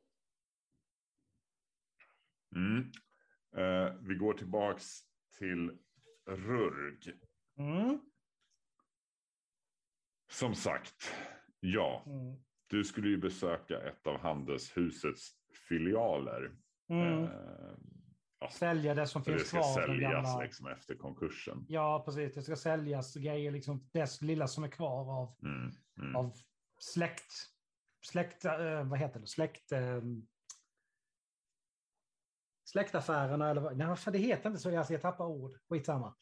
Mm. 2.55 2.91
Eh, 3.57 3.93
vi 4.01 4.15
går 4.15 4.33
tillbaks 4.33 4.99
till 5.37 5.77
Rurg. 6.25 7.13
Mm. 7.57 7.99
Som 10.39 10.55
sagt, 10.55 11.11
ja, 11.59 12.03
Mm. 12.05 12.35
du 12.67 12.83
skulle 12.83 13.07
ju 13.09 13.17
besöka 13.17 13.81
ett 13.81 14.07
av 14.07 14.19
handelshusets 14.19 15.29
filialer. 15.69 16.51
Mm. 16.89 17.23
Eh, 17.23 17.29
ja, 18.39 18.49
Sälja 18.49 18.93
det 18.93 19.07
som 19.07 19.21
det 19.23 19.31
finns 19.31 19.47
ska 19.47 19.57
kvar. 19.57 19.81
av 19.81 19.87
den 19.87 19.95
säljas 19.99 20.41
liksom 20.41 20.67
efter 20.67 20.95
konkursen. 20.95 21.65
Ja, 21.69 22.01
precis. 22.05 22.33
Det 22.33 22.41
ska 22.41 22.55
säljas 22.55 23.15
grejer, 23.15 23.51
liksom 23.51 23.89
det 23.93 24.21
lilla 24.21 24.47
som 24.47 24.63
är 24.63 24.67
kvar 24.69 25.21
av, 25.21 25.35
Mm, 25.43 25.71
mm. 25.99 26.15
av 26.15 26.33
släkt... 26.79 27.33
Släkt... 28.05 28.45
eh, 28.45 28.83
vad 28.89 28.99
heter 28.99 29.19
det? 29.19 29.27
Släkt... 29.27 29.71
Eh, 29.71 30.01
släktaffärerna 32.63 33.49
eller 33.49 33.61
vad? 33.61 33.77
Nej, 33.77 33.97
det 34.11 34.17
heter 34.17 34.49
inte 34.49 34.61
så. 34.61 34.69
Jag 34.71 35.01
tappar 35.01 35.25
ord. 35.25 35.51
Skitsamma. 35.69 36.15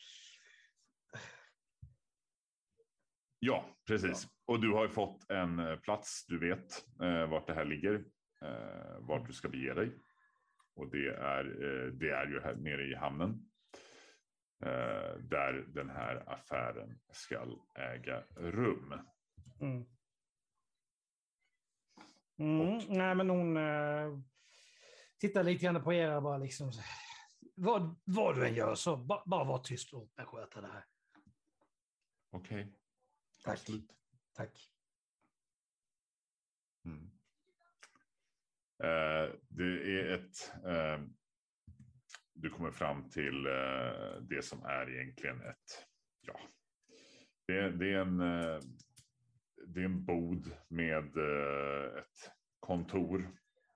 Ja, 3.45 3.65
precis. 3.87 4.27
Och 4.45 4.61
du 4.61 4.73
har 4.73 4.83
ju 4.83 4.89
fått 4.89 5.31
en 5.31 5.59
eh, 5.59 5.75
plats. 5.75 6.25
Du 6.27 6.39
vet 6.39 6.85
eh, 7.01 7.29
vart 7.29 7.47
det 7.47 7.53
här 7.53 7.65
ligger. 7.65 8.05
Eh, 8.41 8.99
vart 8.99 9.27
du 9.27 9.33
ska 9.33 9.49
bege 9.49 9.73
dig. 9.73 9.91
Och 10.75 10.91
det 10.91 11.07
är, 11.07 11.45
eh, 11.45 11.91
det 11.91 12.09
är 12.09 12.27
ju 12.27 12.41
här 12.41 12.55
nere 12.55 12.83
i 12.83 12.95
hamnen. 12.95 13.49
Eh, 14.63 15.17
där 15.19 15.65
den 15.67 15.89
här 15.89 16.33
affären 16.33 16.99
ska 17.11 17.59
äga 17.75 18.23
rum. 18.35 18.93
Mm. 19.61 19.85
Mm, 22.39 22.79
nej, 22.89 23.15
men 23.15 23.29
hon 23.29 23.57
eh, 23.57 24.19
tittar 25.19 25.43
lite 25.43 25.65
grann 25.65 25.83
på 25.83 25.93
er 25.93 26.21
bara 26.21 26.37
liksom... 26.37 26.71
Vad, 27.55 27.95
vad 28.03 28.35
du 28.35 28.47
än 28.47 28.55
gör 28.55 28.75
så 28.75 28.97
ba, 28.97 29.23
bara 29.25 29.43
var 29.43 29.59
tyst 29.59 29.93
och 29.93 30.09
sköta 30.17 30.61
det 30.61 30.67
här. 30.67 30.85
Okej. 32.31 32.73
Tack. 33.45 33.59
Absolut. 33.59 33.91
Tack. 34.33 34.71
Mm. 36.85 37.11
Eh, 38.83 39.35
det 39.49 39.99
är 39.99 40.13
ett... 40.13 40.53
Eh, 40.65 41.05
du 42.33 42.49
kommer 42.49 42.71
fram 42.71 43.09
till 43.09 43.45
eh, 43.45 44.21
det 44.21 44.45
som 44.45 44.63
är 44.63 44.89
egentligen 44.89 45.41
ett... 45.41 45.87
Ja, 46.21 46.39
det, 47.47 47.69
det 47.69 47.93
är 47.93 47.99
en... 47.99 48.19
Eh, 48.19 48.59
det 49.67 49.79
är 49.79 49.85
en 49.85 50.05
bod 50.05 50.51
med 50.67 51.17
eh, 51.17 51.99
ett 51.99 52.31
kontor. 52.59 53.21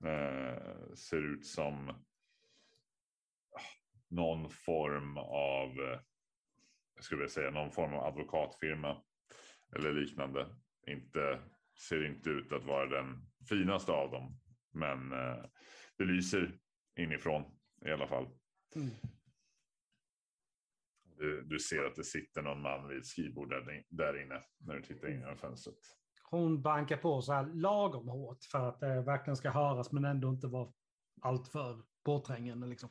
Eh, 0.06 0.94
ser 0.96 1.34
ut 1.34 1.46
som 1.46 2.06
någon 4.08 4.50
form 4.50 5.18
av, 5.18 5.76
jag 6.96 7.04
skulle 7.04 7.20
vilja 7.20 7.34
säga 7.34 7.52
någon 7.52 7.72
form 7.72 7.94
av 7.94 8.04
advokatfirma 8.06 9.04
eller 9.76 9.94
liknande. 9.94 10.48
Inte, 10.88 11.40
ser 11.88 12.06
inte 12.06 12.30
ut 12.30 12.52
att 12.52 12.66
vara 12.66 12.86
den 12.86 13.22
finaste 13.50 13.92
av 13.92 14.12
dem, 14.12 14.40
men 14.72 15.12
eh, 15.12 15.46
det 15.98 16.04
lyser 16.04 16.60
inifrån 17.00 17.44
i 17.86 17.92
alla 17.92 18.08
fall. 18.08 18.28
Mm. 18.76 18.90
Du, 21.18 21.42
du 21.42 21.60
ser 21.60 21.86
att 21.86 21.96
det 21.96 22.04
sitter 22.04 22.42
någon 22.42 22.62
man 22.62 22.88
vid 22.88 22.98
ett 22.98 23.06
skrivbord 23.06 23.50
där, 23.50 23.84
där 23.90 24.22
inne 24.24 24.44
när 24.58 24.76
du 24.76 24.82
tittar 24.82 25.08
in 25.08 25.20
genom 25.20 25.38
fönstret. 25.38 25.78
Hon 26.24 26.62
bankar 26.62 26.98
på 26.98 27.22
så 27.22 27.34
här 27.34 27.46
lagom 27.46 28.08
hårt 28.08 28.44
för 28.52 28.70
att 28.70 28.80
det 28.80 29.02
verkligen 29.02 29.38
ska 29.38 29.50
höras 29.50 29.92
men 29.92 30.06
ändå 30.06 30.30
inte 30.30 30.48
vara 30.48 30.74
alltför 31.22 31.84
påträngande. 32.04 32.68
Liksom. 32.68 32.90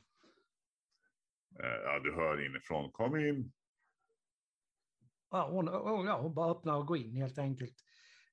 Eh, 1.62 1.80
ja, 1.84 1.98
du 1.98 2.14
hör 2.14 2.46
inifrån, 2.46 2.92
kom 2.92 3.16
in. 3.16 3.52
Ja, 5.30 5.50
hon, 5.50 5.66
ja, 6.06 6.20
hon 6.20 6.34
bara 6.34 6.50
öppnar 6.50 6.76
och 6.76 6.86
går 6.86 6.96
in 6.96 7.16
helt 7.16 7.38
enkelt. 7.38 7.84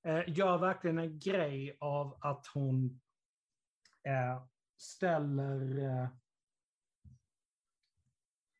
Eh, 0.03 0.23
gör 0.27 0.57
verkligen 0.57 0.97
en 0.97 1.19
grej 1.19 1.77
av 1.79 2.17
att 2.21 2.47
hon 2.47 3.01
eh, 4.03 4.45
ställer 4.77 5.77
eh, 5.77 6.09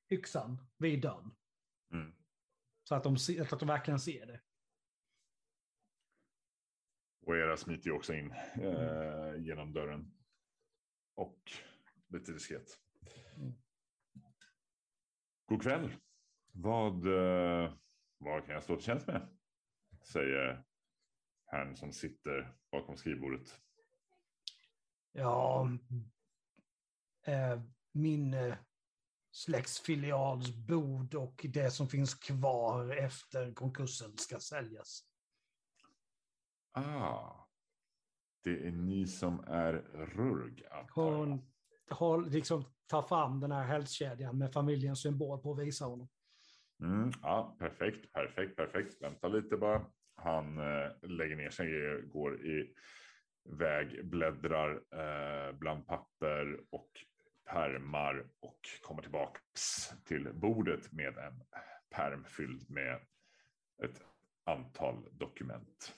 yxan 0.10 0.58
vid 0.78 1.02
dörren. 1.02 1.36
Mm. 1.92 2.16
Så 2.84 2.96
att 2.96 3.04
de, 3.04 3.16
att 3.52 3.60
de 3.60 3.68
verkligen 3.68 4.00
ser 4.00 4.26
det. 4.26 4.42
Och 7.22 7.38
era 7.38 7.58
smiter 7.58 7.90
ju 7.90 7.96
också 7.96 8.14
in 8.14 8.32
eh, 8.62 9.36
genom 9.38 9.74
dörren. 9.74 10.12
Och 11.16 11.52
lite 12.08 12.32
diskret. 12.32 12.80
Mm. 13.36 13.54
God 15.46 15.62
kväll. 15.62 15.96
Vad, 16.52 17.08
eh, 17.08 17.74
vad 18.18 18.46
kan 18.46 18.54
jag 18.54 18.64
stå 18.64 18.76
till 18.76 18.86
tjänst 18.86 19.08
med? 19.08 19.28
Säger 20.02 20.64
herrn 21.46 21.76
som 21.76 21.94
sitter 21.94 22.58
bakom 22.72 22.98
skrivbordet. 22.98 23.62
Ja, 25.12 25.70
eh, 27.26 27.62
min 27.92 28.34
eh, 28.34 28.56
släktsfilials 29.32 30.50
bod 30.50 31.16
och 31.16 31.46
det 31.50 31.72
som 31.72 31.88
finns 31.88 32.16
kvar 32.16 32.96
efter 32.96 33.54
konkursen 33.54 34.18
ska 34.18 34.40
säljas. 34.40 35.02
Ah, 36.72 37.48
det 38.44 38.68
är 38.68 38.72
ni 38.72 39.08
som 39.08 39.40
är 39.40 39.74
Rurg. 39.94 40.66
antar 40.72 41.12
jag. 41.12 41.40
Hon 41.90 42.30
liksom, 42.30 42.66
tar 42.88 43.02
fram 43.02 43.40
den 43.40 43.52
här 43.52 43.64
hälskedjan 43.64 44.38
med 44.38 44.54
familjens 44.54 45.02
symbol 45.02 45.40
på 45.40 45.50
och 45.50 45.60
visar 45.60 45.86
honom. 45.86 46.08
Mm, 46.82 47.12
ja, 47.22 47.56
perfekt, 47.60 48.14
perfekt, 48.14 48.56
perfekt. 48.56 49.02
Vänta 49.02 49.28
lite 49.28 49.58
bara. 49.58 49.86
Han 50.16 50.58
eh, 50.58 50.92
lägger 51.02 51.36
ner 51.36 51.50
sig, 51.50 52.02
går 52.02 52.46
i 52.46 52.74
väg, 53.50 54.06
bläddrar 54.06 54.72
eh, 54.92 55.56
bland 55.56 55.88
papper 55.88 56.60
och 56.70 56.90
pärmar 57.46 58.26
och 58.40 58.60
kommer 58.82 59.02
tillbaks 59.02 59.90
till 60.06 60.30
bordet 60.34 60.92
med 60.92 61.18
en 61.18 61.44
pärm 61.90 62.26
fylld 62.26 62.70
med 62.70 63.00
ett 63.84 64.02
antal 64.44 65.08
dokument. 65.12 65.94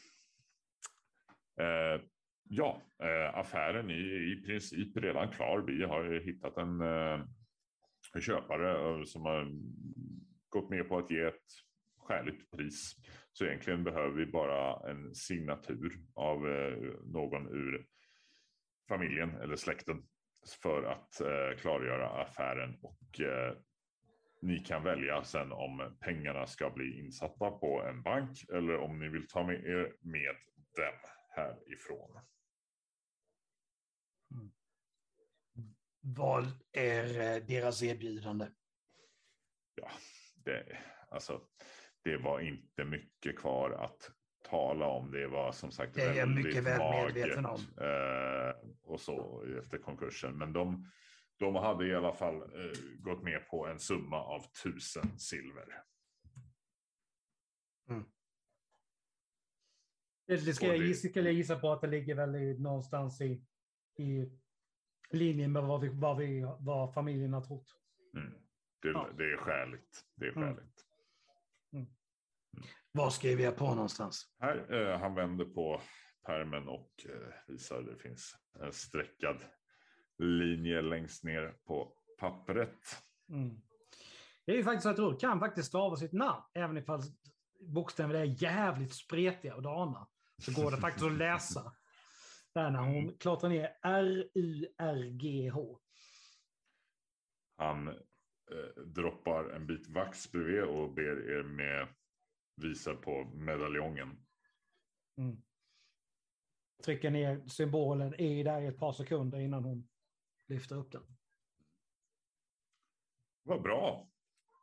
Eh, 1.59 2.01
ja, 2.43 2.81
eh, 3.03 3.37
affären 3.37 3.89
är 3.89 4.31
i 4.31 4.41
princip 4.45 4.97
redan 4.97 5.31
klar. 5.31 5.59
Vi 5.59 5.83
har 5.83 6.03
ju 6.03 6.19
hittat 6.19 6.57
en 6.57 6.81
eh, 6.81 7.25
köpare 8.19 8.97
eh, 8.99 9.03
som 9.03 9.25
har 9.25 9.51
gått 10.49 10.69
med 10.69 10.89
på 10.89 10.97
att 10.97 11.12
ge 11.12 11.21
ett 11.21 11.43
skäligt 11.97 12.51
pris. 12.51 12.95
Så 13.33 13.45
egentligen 13.45 13.83
behöver 13.83 14.15
vi 14.17 14.25
bara 14.25 14.89
en 14.89 15.15
signatur 15.15 15.99
av 16.13 16.49
eh, 16.49 16.77
någon 17.03 17.47
ur 17.47 17.88
familjen 18.89 19.36
eller 19.36 19.55
släkten 19.55 20.07
för 20.62 20.83
att 20.83 21.21
eh, 21.21 21.60
klargöra 21.62 22.10
affären 22.10 22.77
och 22.81 23.19
eh, 23.19 23.57
ni 24.41 24.60
kan 24.60 24.83
välja 24.83 25.23
sen 25.23 25.51
om 25.51 25.97
pengarna 25.99 26.47
ska 26.47 26.69
bli 26.69 26.99
insatta 26.99 27.51
på 27.51 27.81
en 27.81 28.01
bank 28.01 28.45
eller 28.53 28.77
om 28.77 28.99
ni 28.99 29.10
vill 29.10 29.27
ta 29.27 29.43
med 29.43 29.65
er 29.65 29.95
med 30.01 30.36
dem 30.75 30.93
härifrån. 31.29 32.19
Vad 35.99 36.45
är 36.71 37.39
deras 37.39 37.83
erbjudande? 37.83 38.47
Ja, 39.75 39.89
det, 40.47 40.77
alltså, 41.10 41.41
det 42.03 42.17
var 42.17 42.39
inte 42.39 42.86
mycket 42.86 43.39
kvar 43.39 43.71
att 43.71 44.12
tala 44.49 44.88
om. 44.88 45.12
Det 45.12 45.27
var 45.27 45.51
som 45.51 45.71
sagt 45.71 45.93
Det 45.93 46.01
är 46.01 46.07
jag 46.07 46.15
väldigt 46.15 46.45
mycket 46.45 46.63
väl 46.63 47.05
medveten 47.05 47.45
om. 47.45 47.60
Eh, 47.77 48.69
och 48.83 48.99
så 48.99 49.45
efter 49.60 49.77
konkursen. 49.77 50.38
Men 50.38 50.53
de, 50.53 50.91
de 51.38 51.55
hade 51.55 51.88
i 51.88 51.95
alla 51.95 52.13
fall 52.13 52.36
eh, 52.36 52.77
gått 52.99 53.23
med 53.23 53.47
på 53.49 53.67
en 53.67 53.79
summa 53.79 54.23
av 54.23 54.41
tusen 54.63 55.19
silver. 55.19 55.83
Det, 60.27 60.45
det 60.45 60.53
ska, 60.53 60.67
jag 60.67 60.77
gissa, 60.77 61.19
jag 61.19 61.33
gissa 61.33 61.60
på 61.60 61.71
att 61.71 61.81
det 61.81 61.88
ligger 61.88 62.15
väl 62.15 62.36
i, 62.36 62.60
någonstans 62.60 63.21
i, 63.21 63.45
i 63.97 64.31
linje 65.12 65.47
med 65.47 65.63
vad, 65.63 65.81
vi, 65.81 65.89
vad, 65.89 66.17
vi, 66.17 66.41
vad 66.60 66.93
familjen 66.93 67.33
har 67.33 67.41
trott. 67.41 67.75
Mm. 68.13 68.46
Det, 68.81 68.87
Ja. 68.87 69.09
det 69.17 69.23
är 69.33 69.37
skäligt. 69.37 70.01
Det 70.15 70.25
är 70.27 70.31
Mm. 70.37 70.55
skäligt. 70.55 70.83
Vad 72.91 73.13
skriver 73.13 73.43
jag 73.43 73.55
på 73.57 73.73
någonstans? 73.75 74.35
Här, 74.39 74.73
eh, 74.73 74.99
han 74.99 75.15
vänder 75.15 75.45
på 75.45 75.81
pärmen 76.25 76.67
och 76.67 76.91
eh, 77.09 77.33
visar 77.47 77.81
det 77.81 77.97
finns 77.97 78.35
en 78.59 78.71
streckad 78.73 79.37
linje 80.17 80.81
längst 80.81 81.23
ner 81.23 81.57
på 81.65 81.93
pappret. 82.19 82.79
Mm. 83.29 83.61
Det 84.45 84.51
är 84.51 84.55
ju 84.55 84.63
faktiskt 84.63 84.83
så 84.83 84.89
att 84.89 84.99
Rud 84.99 85.19
kan 85.19 85.39
faktiskt 85.39 85.67
stava 85.67 85.95
sitt 85.95 86.13
namn, 86.13 86.43
även 86.53 86.77
ifall 86.77 87.01
bokstäverna 87.59 88.19
är 88.19 88.43
jävligt 88.43 88.93
spretiga 88.93 89.55
och 89.55 89.61
dana. 89.61 90.07
Så 90.37 90.61
går 90.61 90.71
det 90.71 90.77
faktiskt 90.77 91.05
att 91.05 91.11
läsa. 91.17 91.73
Där 92.53 92.71
när 92.71 92.79
hon 92.79 93.17
klottrar 93.17 93.49
ner 93.49 93.77
R-U-R-G-H. 93.81 95.79
Han 97.57 97.99
eh, 98.51 98.83
droppar 98.83 99.49
en 99.49 99.67
bit 99.67 99.88
vax 99.88 100.31
bredvid 100.31 100.63
och 100.63 100.93
ber 100.93 101.31
er 101.31 101.43
med 101.43 101.88
visa 102.55 102.95
på 102.95 103.31
medaljongen. 103.33 104.17
Mm. 105.17 105.38
Trycker 106.86 107.12
ner 107.12 107.47
symbolen 107.47 108.13
i 108.15 108.43
där 108.43 108.62
i 108.62 108.65
ett 108.65 108.79
par 108.79 108.91
sekunder 108.91 109.39
innan 109.39 109.63
hon 109.63 109.88
lyfter 110.47 110.75
upp 110.75 110.91
den. 110.91 111.03
Vad 113.43 113.62
bra. 113.62 114.10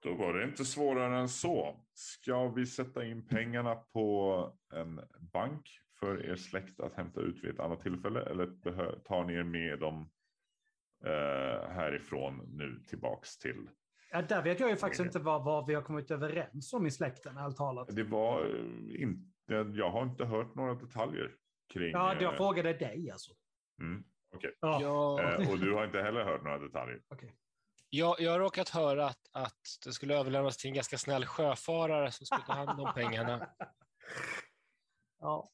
Då 0.03 0.14
var 0.14 0.35
det 0.35 0.44
inte 0.44 0.64
svårare 0.64 1.18
än 1.18 1.29
så. 1.29 1.85
Ska 1.94 2.49
vi 2.49 2.66
sätta 2.66 3.05
in 3.05 3.27
pengarna 3.27 3.75
på 3.75 4.59
en 4.73 5.01
bank 5.33 5.70
för 5.99 6.27
er 6.31 6.37
släkt 6.37 6.81
att 6.81 6.94
hämta 6.94 7.20
ut 7.20 7.44
vid 7.44 7.51
ett 7.51 7.61
annat 7.61 7.81
tillfälle? 7.81 8.23
Eller 8.23 8.47
tar 8.99 9.25
ni 9.25 9.35
er 9.35 9.42
med 9.42 9.79
dem 9.79 10.11
eh, 11.05 11.71
härifrån 11.71 12.43
nu 12.53 12.83
tillbaks 12.88 13.38
till? 13.38 13.69
Ja, 14.11 14.23
där 14.23 14.43
vet 14.43 14.61
jag 14.61 14.71
ju 14.71 14.77
faktiskt 14.77 15.05
inte 15.05 15.19
vad, 15.19 15.45
vad 15.45 15.67
vi 15.67 15.75
har 15.75 15.83
kommit 15.83 16.11
överens 16.11 16.73
om 16.73 16.87
i 16.87 16.90
släkten, 16.90 17.37
ärligt 17.37 17.57
talat. 17.57 17.88
Det 17.97 18.05
var 18.05 18.47
eh, 18.47 19.03
inte, 19.03 19.73
jag 19.75 19.90
har 19.90 20.03
inte 20.03 20.25
hört 20.25 20.55
några 20.55 20.75
detaljer 20.75 21.31
kring. 21.73 21.90
Ja, 21.90 22.14
jag 22.21 22.33
eh, 22.33 22.37
frågade 22.37 22.73
dig 22.73 23.11
alltså. 23.11 23.33
mm, 23.81 24.05
okej. 24.35 24.57
Ja. 24.61 25.21
Eh, 25.23 25.51
och 25.51 25.59
du 25.59 25.75
har 25.75 25.85
inte 25.85 26.03
heller 26.03 26.25
hört 26.25 26.45
några 26.45 26.59
detaljer. 26.59 27.03
jag, 27.90 28.21
jag 28.21 28.33
har 28.33 28.38
råkat 28.38 28.69
höra 28.69 29.07
att, 29.07 29.29
att 29.33 29.61
det 29.85 29.93
skulle 29.93 30.19
överlämnas 30.19 30.57
till 30.57 30.69
en 30.69 30.75
ganska 30.75 30.99
snäll 30.99 31.27
sjöfarare 31.27 32.11
som 32.11 32.27
skulle 32.27 32.47
ta 32.47 32.53
hand 32.53 32.81
om 32.81 32.93
pengarna. 32.95 33.49
ja. 35.21 35.49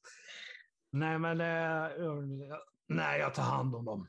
Nej, 0.92 1.18
men 1.18 1.40
eh, 1.40 1.90
nej, 2.88 3.20
jag 3.20 3.34
tar 3.34 3.42
hand 3.42 3.74
om 3.74 3.84
dem. 3.84 4.08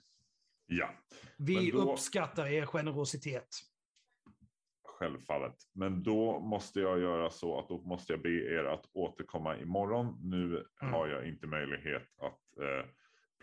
Ja, 0.74 0.90
Vi 1.38 1.72
då- 1.72 1.92
uppskattar 1.94 2.48
er 2.48 2.66
generositet. 2.66 3.48
Självfallet. 4.84 5.56
Men 5.74 6.04
då 6.04 6.40
måste 6.40 6.80
jag 6.80 7.00
göra 7.00 7.30
så 7.30 7.60
att 7.60 7.70
då 7.70 7.82
måste 7.82 8.14
jag 8.14 8.22
be 8.22 8.30
er 8.30 8.64
att 8.64 8.86
återkomma 8.94 9.58
imorgon. 9.58 10.18
Nu 10.30 10.46
Mm. 10.82 10.94
har 10.94 11.08
jag 11.08 11.28
inte 11.28 11.48
möjlighet 11.48 12.04
att 12.18 12.58
eh, 12.58 12.90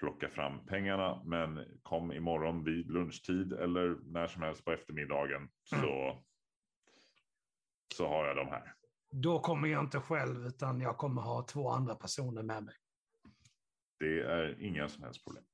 plocka 0.00 0.28
fram 0.28 0.66
pengarna, 0.66 1.22
men 1.24 1.78
kom 1.82 2.12
imorgon 2.12 2.64
vid 2.64 2.90
lunchtid 2.90 3.52
eller 3.52 3.96
när 4.12 4.26
som 4.26 4.42
helst 4.42 4.64
på 4.64 4.72
eftermiddagen 4.72 5.48
så, 5.64 6.22
så 7.94 8.08
har 8.08 8.26
jag 8.26 8.36
dem 8.36 8.46
här. 8.48 8.74
Då 9.10 9.38
kommer 9.40 9.68
jag 9.68 9.84
inte 9.84 10.00
själv, 10.00 10.46
utan 10.46 10.80
jag 10.80 10.96
kommer 10.96 11.22
ha 11.22 11.42
två 11.46 11.70
andra 11.70 11.94
personer 11.94 12.42
med 12.42 12.62
mig. 12.64 12.74
Det 13.98 14.20
är 14.22 14.62
inga 14.62 14.88
som 14.88 15.02
helst 15.04 15.24
problem. 15.24 15.44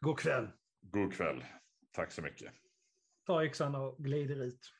God 0.00 0.18
kväll. 0.18 0.48
God 0.80 1.14
kväll. 1.14 1.44
Tack 1.92 2.12
så 2.12 2.22
mycket. 2.22 2.54
Ta 3.26 3.44
yxan 3.44 3.74
och 3.74 4.04
glider 4.04 4.36
ut. 4.42 4.72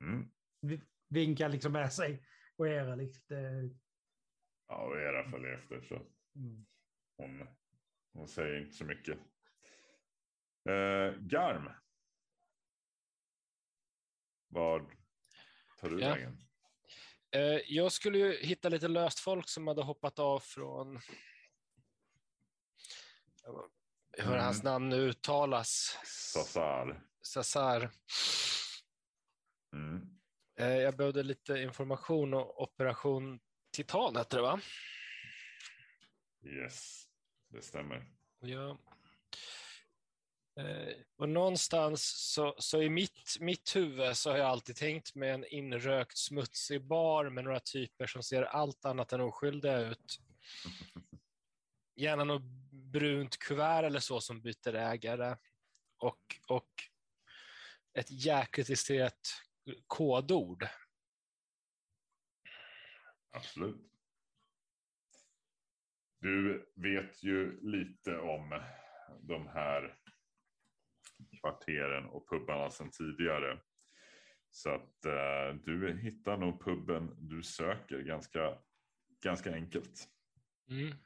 Mm. 0.00 0.30
Vi- 0.60 0.82
Vinkar 1.08 1.48
liksom 1.48 1.72
med 1.72 1.92
sig 1.92 2.26
och 2.56 2.68
era 2.68 2.94
lite... 2.94 3.34
Ja, 4.68 4.76
och 4.86 4.96
era 5.00 5.30
följer 5.30 5.52
efter 5.58 5.80
så 5.80 6.06
Mm. 6.36 6.66
hon, 7.16 7.48
hon 8.12 8.28
säger 8.28 8.60
inte 8.60 8.72
så 8.76 8.84
mycket. 8.84 9.18
Eh, 10.68 11.16
Garm. 11.20 11.70
Vad 14.48 14.90
tar 15.78 15.90
du 15.90 16.00
Ja. 16.00 16.08
vägen? 16.14 16.38
Eh, 17.30 17.60
Jag 17.66 17.92
skulle 17.92 18.18
ju 18.18 18.36
hitta 18.46 18.68
lite 18.68 18.88
löst 18.88 19.20
folk 19.20 19.48
som 19.48 19.66
hade 19.66 19.82
hoppat 19.82 20.18
av 20.18 20.40
från 20.40 21.00
hur 24.18 24.26
Mm. 24.32 24.44
hans 24.44 24.62
namn 24.62 24.88
nu 24.88 24.96
uttalas. 24.96 25.98
Sassar. 26.04 27.02
Sassar. 27.22 27.90
Mm. 29.72 30.00
Eh, 30.58 30.76
Jag 30.76 30.96
behövde 30.96 31.22
lite 31.22 31.52
information 31.58 32.34
och 32.34 32.62
Operation 32.62 33.40
Titan 33.72 34.16
hette 34.16 34.36
det 34.36 34.42
va? 34.42 34.60
Yes, 36.44 37.04
det 37.48 37.62
stämmer. 37.62 38.04
Ja. 38.40 38.78
Eh, 40.60 40.94
Och 41.16 41.28
någonstans 41.28 42.32
så, 42.32 42.54
så 42.58 42.82
i 42.82 42.88
mitt, 42.90 43.36
mitt 43.40 43.76
huvud 43.76 44.16
så 44.16 44.30
har 44.30 44.38
jag 44.38 44.46
alltid 44.46 44.76
tänkt 44.76 45.14
med 45.14 45.34
en 45.34 45.44
inrökt 45.44 46.16
smutsig 46.18 46.86
bar 46.86 47.30
med 47.30 47.44
några 47.44 47.60
typer 47.60 48.06
som 48.06 48.22
ser 48.22 48.42
allt 48.42 48.84
annat 48.84 49.12
än 49.12 49.20
oskyldiga 49.20 49.78
ut. 49.78 50.18
Gärna 51.96 52.24
något 52.24 52.42
brunt 52.92 53.38
kuvert 53.38 53.84
eller 53.84 54.00
så 54.00 54.20
som 54.20 54.42
byter 54.42 54.74
ägare. 54.74 55.36
Och, 55.98 56.40
och 56.48 56.70
ett 57.98 58.10
jäkligt 58.10 58.66
distrerat 58.66 59.42
kodord. 59.86 60.66
Absolut. 63.30 63.88
Du 66.20 66.66
vet 66.74 67.22
ju 67.22 67.60
lite 67.60 68.18
om 68.18 68.62
de 69.20 69.46
här 69.46 69.98
kvarteren 71.40 72.06
och 72.06 72.28
pubbarna 72.28 72.70
sedan 72.70 72.90
tidigare. 72.90 73.60
Så 74.50 74.70
att 74.70 75.04
eh, 75.04 75.54
du 75.64 75.98
hittar 76.02 76.36
nog 76.36 76.64
puben 76.64 77.14
du 77.18 77.42
söker 77.42 78.02
ganska, 78.02 78.58
ganska 79.22 79.54
enkelt. 79.54 80.08
Mm. 80.70 80.96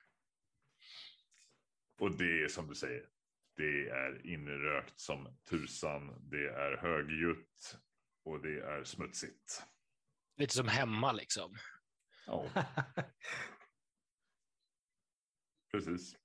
Och 1.98 2.16
det 2.16 2.44
är 2.44 2.48
som 2.48 2.66
du 2.66 2.74
säger. 2.74 3.08
Det 3.56 3.88
är 3.88 4.26
inrökt 4.26 5.00
som 5.00 5.38
tusan. 5.48 6.28
Det 6.30 6.48
är 6.48 6.76
högljutt 6.76 7.78
och 8.24 8.42
det 8.42 8.60
är 8.60 8.84
smutsigt. 8.84 9.62
Lite 10.36 10.54
som 10.54 10.68
hemma 10.68 11.12
liksom. 11.12 11.56
Ja, 12.26 12.50
precis. 15.70 16.16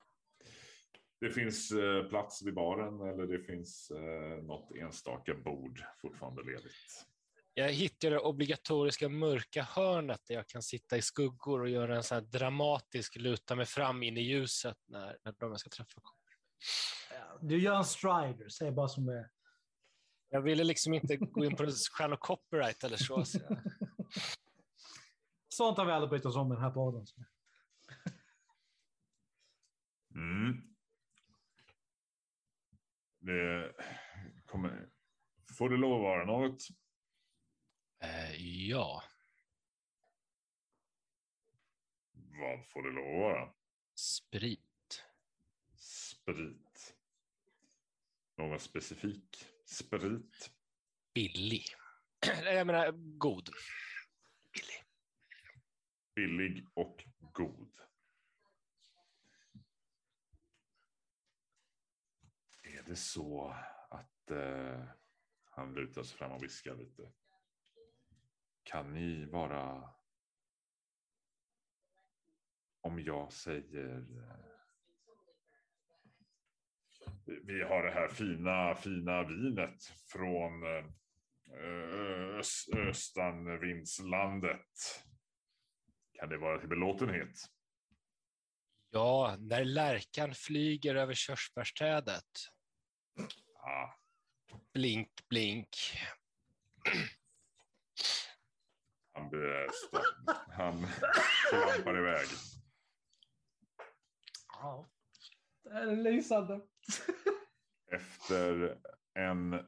Det 1.19 1.31
finns 1.31 1.71
eh, 1.71 2.09
plats 2.09 2.43
vid 2.43 2.53
baren 2.53 3.01
eller 3.01 3.27
det 3.27 3.39
finns 3.43 3.91
eh, 3.91 4.43
något 4.43 4.75
enstaka 4.75 5.33
bord 5.33 5.83
fortfarande 6.01 6.43
ledigt. 6.43 7.10
Jag 7.53 7.71
hittar 7.71 8.09
det 8.09 8.19
obligatoriska 8.19 9.09
mörka 9.09 9.63
hörnet 9.63 10.21
där 10.27 10.35
jag 10.35 10.47
kan 10.47 10.61
sitta 10.61 10.97
i 10.97 11.01
skuggor 11.01 11.61
och 11.61 11.69
göra 11.69 11.95
en 11.95 12.03
sån 12.03 12.15
här 12.15 12.21
dramatisk 12.21 13.15
luta 13.15 13.55
mig 13.55 13.65
fram 13.65 14.03
in 14.03 14.17
i 14.17 14.21
ljuset 14.21 14.77
när, 14.87 15.17
när 15.23 15.33
de 15.39 15.51
jag 15.51 15.59
ska 15.59 15.69
träffa 15.69 16.01
kommer. 16.01 16.21
Du 17.49 17.61
gör 17.61 17.75
en 17.75 17.85
strider, 17.85 18.49
säg 18.49 18.71
bara 18.71 18.87
som 18.87 19.05
det 19.05 19.19
är. 19.19 19.29
Jag 20.29 20.41
ville 20.41 20.63
liksom 20.63 20.93
inte 20.93 21.17
gå 21.17 21.45
in 21.45 21.55
på 21.55 21.71
stjärna 21.91 22.17
copyright 22.17 22.83
eller 22.83 22.97
så. 22.97 23.25
så 23.25 23.39
jag... 23.49 23.57
Sånt 25.47 25.77
har 25.77 25.85
vi 25.85 25.91
aldrig 25.91 26.09
brytt 26.09 26.25
oss 26.25 26.35
om 26.35 26.51
i 26.51 26.55
den 26.55 26.63
här 26.63 26.71
podden. 26.71 27.05
Mm. 30.15 30.61
Det 33.19 33.73
kommer... 34.45 34.89
Får 35.57 35.69
det 35.69 35.77
lov 35.77 35.93
att 35.93 36.01
vara 36.01 36.25
något? 36.25 36.67
Ja, 38.43 39.03
Vad 42.13 42.65
får 42.69 42.83
det 42.83 42.89
lov 42.91 43.05
att 43.15 43.21
vara? 43.21 43.53
sprit. 43.93 45.03
Sprit. 45.75 46.95
Någon 48.35 48.59
specifik 48.59 49.45
sprit? 49.65 50.51
Billig. 51.13 51.65
Jag 52.45 52.67
menar 52.67 52.91
god. 53.17 53.49
Billig. 54.53 54.83
Billig 56.15 56.67
och 56.73 57.03
god. 57.19 57.79
Är 62.63 62.83
det 62.83 62.95
så 62.95 63.55
att 63.89 64.31
eh, 64.31 64.83
han 65.43 65.73
lutar 65.73 66.03
sig 66.03 66.17
fram 66.17 66.31
och 66.31 66.43
viskar 66.43 66.75
lite? 66.75 67.11
Kan 68.63 68.93
ni 68.93 69.25
vara... 69.25 69.89
Om 72.81 72.99
jag 73.03 73.33
säger... 73.33 73.97
eh, 73.97 74.03
vi- 77.45 77.63
har 77.63 77.83
det 77.83 77.91
här 77.91 78.07
fina, 78.07 78.75
fina 78.75 79.23
vinet 79.23 79.83
från 80.11 80.63
eh, 80.63 80.85
Ös- 82.39 82.69
Östanvindslandet. 82.89 85.03
Kan 86.13 86.29
det 86.29 86.37
vara 86.37 86.59
till 86.59 86.69
belåtenhet? 86.69 87.31
Ja, 88.89 89.35
när 89.39 89.65
lärkan 89.65 90.33
flyger 90.35 90.95
över 90.95 91.13
körsbärsträdet. 91.13 92.29
Ah, 93.63 93.89
Blink, 94.73 95.09
blink. 95.29 95.69
Han, 99.21 100.03
han 100.49 100.87
klampar 101.49 101.97
iväg. 101.97 102.27
Ja. 104.47 104.91
Det 105.63 105.69
är 105.69 105.95
lysande. 105.95 106.61
Efter 107.91 108.77
en 109.13 109.67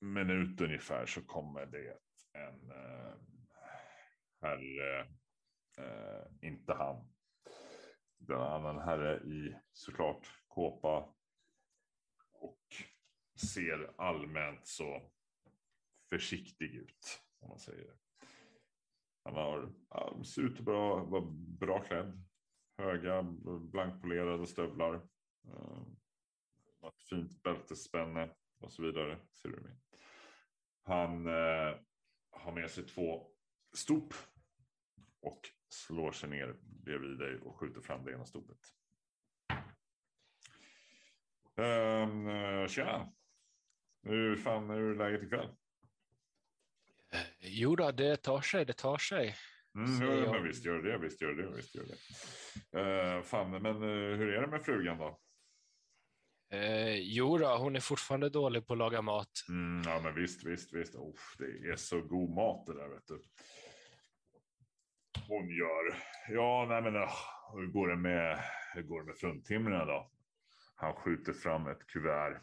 minut 0.00 0.60
ungefär 0.60 1.06
så 1.06 1.22
kommer 1.22 1.66
det 1.66 1.98
en 2.32 2.70
eh, 2.70 3.14
herre, 4.40 5.00
eh, 5.78 6.26
inte 6.48 6.72
han, 6.72 7.12
utan 8.20 8.40
en 8.40 8.52
annan 8.52 8.78
herre 8.78 9.16
i 9.24 9.56
såklart 9.72 10.28
kåpa 10.46 11.14
och 12.32 12.64
ser 13.52 13.94
allmänt 13.98 14.66
så 14.66 15.10
försiktig 16.10 16.74
ut, 16.74 17.22
om 17.38 17.48
man 17.48 17.58
säger 17.58 17.84
det. 17.84 17.98
Han 19.26 19.34
har, 19.34 19.72
ja, 19.90 20.24
ser 20.24 20.42
ut 20.42 20.60
att 20.60 20.66
vara, 20.66 21.20
bra 21.60 21.80
klädd, 21.80 22.24
höga 22.78 23.22
blankpolerade 23.60 24.46
stövlar. 24.46 24.94
Eh, 25.46 25.82
ett 26.88 27.02
fint 27.10 27.42
bältesspänne 27.42 28.30
och 28.60 28.72
så 28.72 28.82
vidare. 28.82 29.18
Ser 29.32 29.48
du 29.48 29.60
med. 29.60 29.78
Han 30.82 31.26
eh, 31.26 31.78
har 32.30 32.52
med 32.52 32.70
sig 32.70 32.86
två 32.86 33.26
stop 33.76 34.08
och 35.20 35.40
slår 35.68 36.12
sig 36.12 36.28
ner 36.28 36.56
bredvid 36.62 37.18
dig 37.18 37.40
och 37.40 37.56
skjuter 37.56 37.80
fram 37.80 38.04
det 38.04 38.12
ena 38.12 38.24
stopet. 38.24 38.60
Um, 41.54 42.68
tjena! 42.68 43.12
Hur 44.02 44.36
fan 44.36 44.70
är 44.70 44.94
läget 44.94 45.22
ikväll? 45.22 45.48
Jo 47.48 47.76
då, 47.76 47.90
det 47.90 48.16
tar 48.16 48.40
sig, 48.40 48.64
det 48.64 48.72
tar 48.72 48.98
sig. 48.98 49.34
Mm, 49.74 50.02
jo, 50.02 50.12
jag- 50.24 50.32
men 50.34 50.44
visst 50.44 50.64
gör 50.64 50.82
det, 50.82 50.98
visst 50.98 51.20
gör 51.20 51.32
det, 51.34 51.56
visst 51.56 51.74
gör 51.74 51.84
det. 51.84 51.96
Uh, 52.80 53.22
fan, 53.22 53.50
men 53.50 53.66
uh, 53.82 54.16
hur 54.16 54.34
är 54.34 54.40
det 54.40 54.46
med 54.46 54.64
frugan 54.64 54.98
då? 54.98 55.20
Eh, 56.52 56.94
jo 56.94 57.38
då, 57.38 57.56
hon 57.56 57.76
är 57.76 57.80
fortfarande 57.80 58.28
dålig 58.28 58.66
på 58.66 58.72
att 58.72 58.78
laga 58.78 59.02
mat. 59.02 59.30
Mm, 59.48 59.82
ja, 59.86 60.00
men 60.04 60.14
visst, 60.14 60.44
visst, 60.44 60.72
visst. 60.74 60.94
Oh, 60.94 61.14
det 61.38 61.44
är 61.70 61.76
så 61.76 62.00
god 62.00 62.30
mat 62.30 62.66
det 62.66 62.74
där, 62.74 62.88
vet 62.88 63.06
du. 63.06 63.22
Hon 65.28 65.48
gör. 65.50 66.02
Ja, 66.28 66.66
nej, 66.68 66.82
men 66.82 66.96
oh, 66.96 67.14
hur 67.54 67.66
går 67.66 67.88
det 67.88 67.96
med, 67.96 68.44
hur 68.74 68.82
går 68.82 69.00
det 69.00 69.06
med 69.06 69.16
fruntimmerna 69.16 69.84
då? 69.84 70.12
Han 70.74 70.94
skjuter 70.94 71.32
fram 71.32 71.66
ett 71.66 71.86
kuvert 71.86 72.42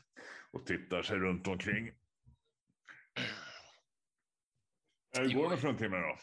och 0.52 0.66
tittar 0.66 1.02
sig 1.02 1.18
runt 1.18 1.48
omkring. 1.48 1.88
Eh, 3.18 3.24
Hur 5.18 5.34
går 5.34 5.44
det 5.44 5.50
med 5.50 5.60
fruntimmerna 5.60 6.08
då? 6.08 6.18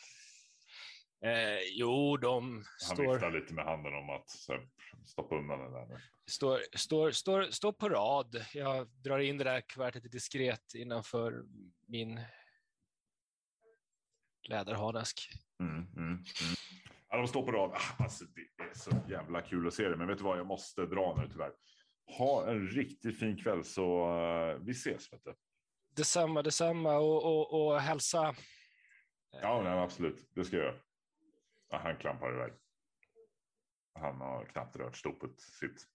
Eh, 1.29 1.59
jo, 1.74 2.16
de 2.16 2.53
Han 2.55 2.96
står, 2.96 3.12
viftar 3.12 3.31
lite 3.31 3.55
med 3.55 3.64
handen 3.64 3.94
om 3.94 4.11
att 4.11 4.31
här, 4.48 4.68
stoppa 5.07 5.37
undan 5.37 5.59
den 5.59 5.72
där 5.72 5.87
nu. 5.87 5.96
står, 6.31 6.61
står, 6.76 7.11
står, 7.11 7.42
står 7.42 7.72
på 7.72 7.88
rad. 7.88 8.44
Jag 8.55 8.88
drar 8.88 9.18
in 9.18 9.38
det 9.38 9.44
där 9.44 9.61
kuvertet 9.61 10.05
lite 10.05 10.16
diskret 10.16 10.74
innanför 10.74 11.44
min 11.88 12.20
läderharnesk. 14.48 15.31
Mm, 15.61 15.74
mm, 15.74 15.87
mm. 15.96 16.18
Ja, 17.09 17.16
de 17.16 17.29
står 17.29 17.42
på 17.42 17.53
rad. 17.53 17.70
Ah, 17.74 18.03
Alltså, 18.05 18.24
det 18.24 18.64
är 18.64 18.74
så 18.74 18.90
jävla 19.09 19.42
kul 19.42 19.66
att 19.66 19.74
se 19.74 19.88
det. 19.88 19.96
Men 19.96 20.07
vet 20.07 20.18
du 20.18 20.24
vad, 20.24 20.38
jag 20.38 20.46
måste 20.46 20.87
dra 20.87 21.16
nu 21.22 21.29
tyvärr. 21.33 21.53
Ha 22.18 22.50
en 22.50 22.68
riktigt 22.68 23.18
fin 23.18 23.37
kväll 23.42 23.64
så 23.64 24.12
eh, 24.18 24.59
vi 24.64 24.70
ses. 24.72 25.12
Vet 25.12 25.24
du. 25.24 25.35
Detsamma, 25.96 26.42
detsamma 26.42 26.96
och, 26.98 27.24
och, 27.24 27.66
och 27.66 27.81
hälsa. 27.81 28.35
Ja, 29.31 29.62
nej, 29.62 29.79
absolut. 29.79 30.29
Det 30.35 30.45
ska 30.45 30.57
jag 30.57 30.64
göra. 30.64 30.81
Ja, 31.69 31.79
han 31.79 31.97
klampar 31.97 32.35
iväg. 32.35 32.53
Han 33.95 34.21
har 34.21 34.45
knappt 34.45 34.77
rört 34.77 34.97
stopet 34.97 35.40
sitt. 35.40 35.87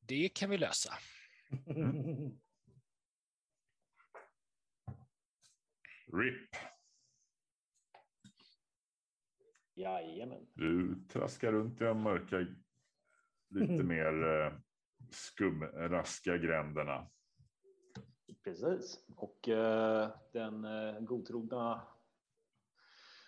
Det 0.00 0.28
kan 0.28 0.50
vi 0.50 0.58
lösa. 0.58 0.92
RIP. 6.12 6.50
Jajamän. 9.74 10.46
Du 10.54 11.04
traskar 11.08 11.52
runt 11.52 11.80
i 11.80 11.84
de 11.84 12.02
mörka, 12.02 12.46
lite 13.48 13.82
mer 13.84 14.24
eh, 14.24 14.52
skumraska 15.10 16.36
gränderna. 16.36 17.10
Precis. 18.46 19.04
Och 19.16 19.48
eh, 19.48 20.10
den 20.32 20.64
eh, 20.64 21.00
godtrogna 21.00 21.86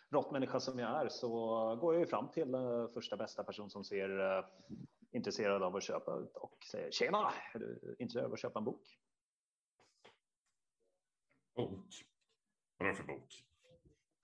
råttmänniska 0.09 0.61
som 0.61 0.79
jag 0.79 1.01
är 1.05 1.09
så 1.09 1.29
går 1.77 1.95
jag 1.95 2.01
ju 2.01 2.07
fram 2.07 2.31
till 2.31 2.55
eh, 2.55 2.89
första 2.89 3.17
bästa 3.17 3.45
person 3.45 3.71
som 3.71 3.85
ser 3.85 4.39
eh, 4.39 4.45
intresserad 5.11 5.63
av 5.63 5.77
att 5.77 5.83
köpa 5.83 6.17
ut 6.17 6.37
och 6.37 6.65
säger 6.71 6.91
tjena, 6.91 7.33
är 7.55 7.59
du 7.59 7.97
intresserad 7.99 8.27
av 8.27 8.33
att 8.33 8.41
köpa 8.41 8.59
en 8.59 8.65
bok? 8.65 8.99
Bok. 11.55 11.95
Vadå 12.77 12.95
för 12.95 13.05
bok? 13.05 13.45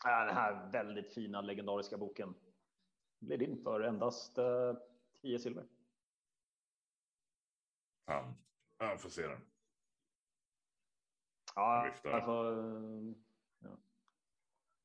Ja, 0.05 0.25
den 0.25 0.37
här 0.37 0.71
väldigt 0.73 1.15
fina 1.15 1.41
legendariska 1.41 1.99
boken 1.99 2.35
blir 3.19 3.39
din 3.39 3.63
för 3.63 3.81
endast 3.81 4.39
eh, 4.39 4.75
10 5.23 5.39
silver. 5.39 5.67
Han. 8.07 8.35
Jag 8.79 9.01
får 9.01 9.09
se 9.09 9.27
den. 9.27 9.54
Ja, 11.55 11.91
Viftar. 11.93 12.21
får, 12.21 12.53
eh, 12.53 13.15
ja. 13.59 13.79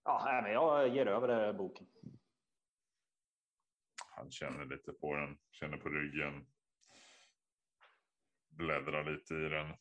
ja 0.03 0.41
men 0.43 0.51
jag 0.51 0.87
ger 0.95 1.05
över 1.05 1.47
eh, 1.47 1.53
boken. 1.53 1.87
Han 4.15 4.31
känner 4.31 4.65
lite 4.65 4.93
på 4.93 5.15
den, 5.15 5.37
känner 5.51 5.77
på 5.77 5.89
ryggen. 5.89 6.45
Bläddrar 8.49 9.03
lite 9.11 9.33
i 9.33 9.49
den. 9.49 9.75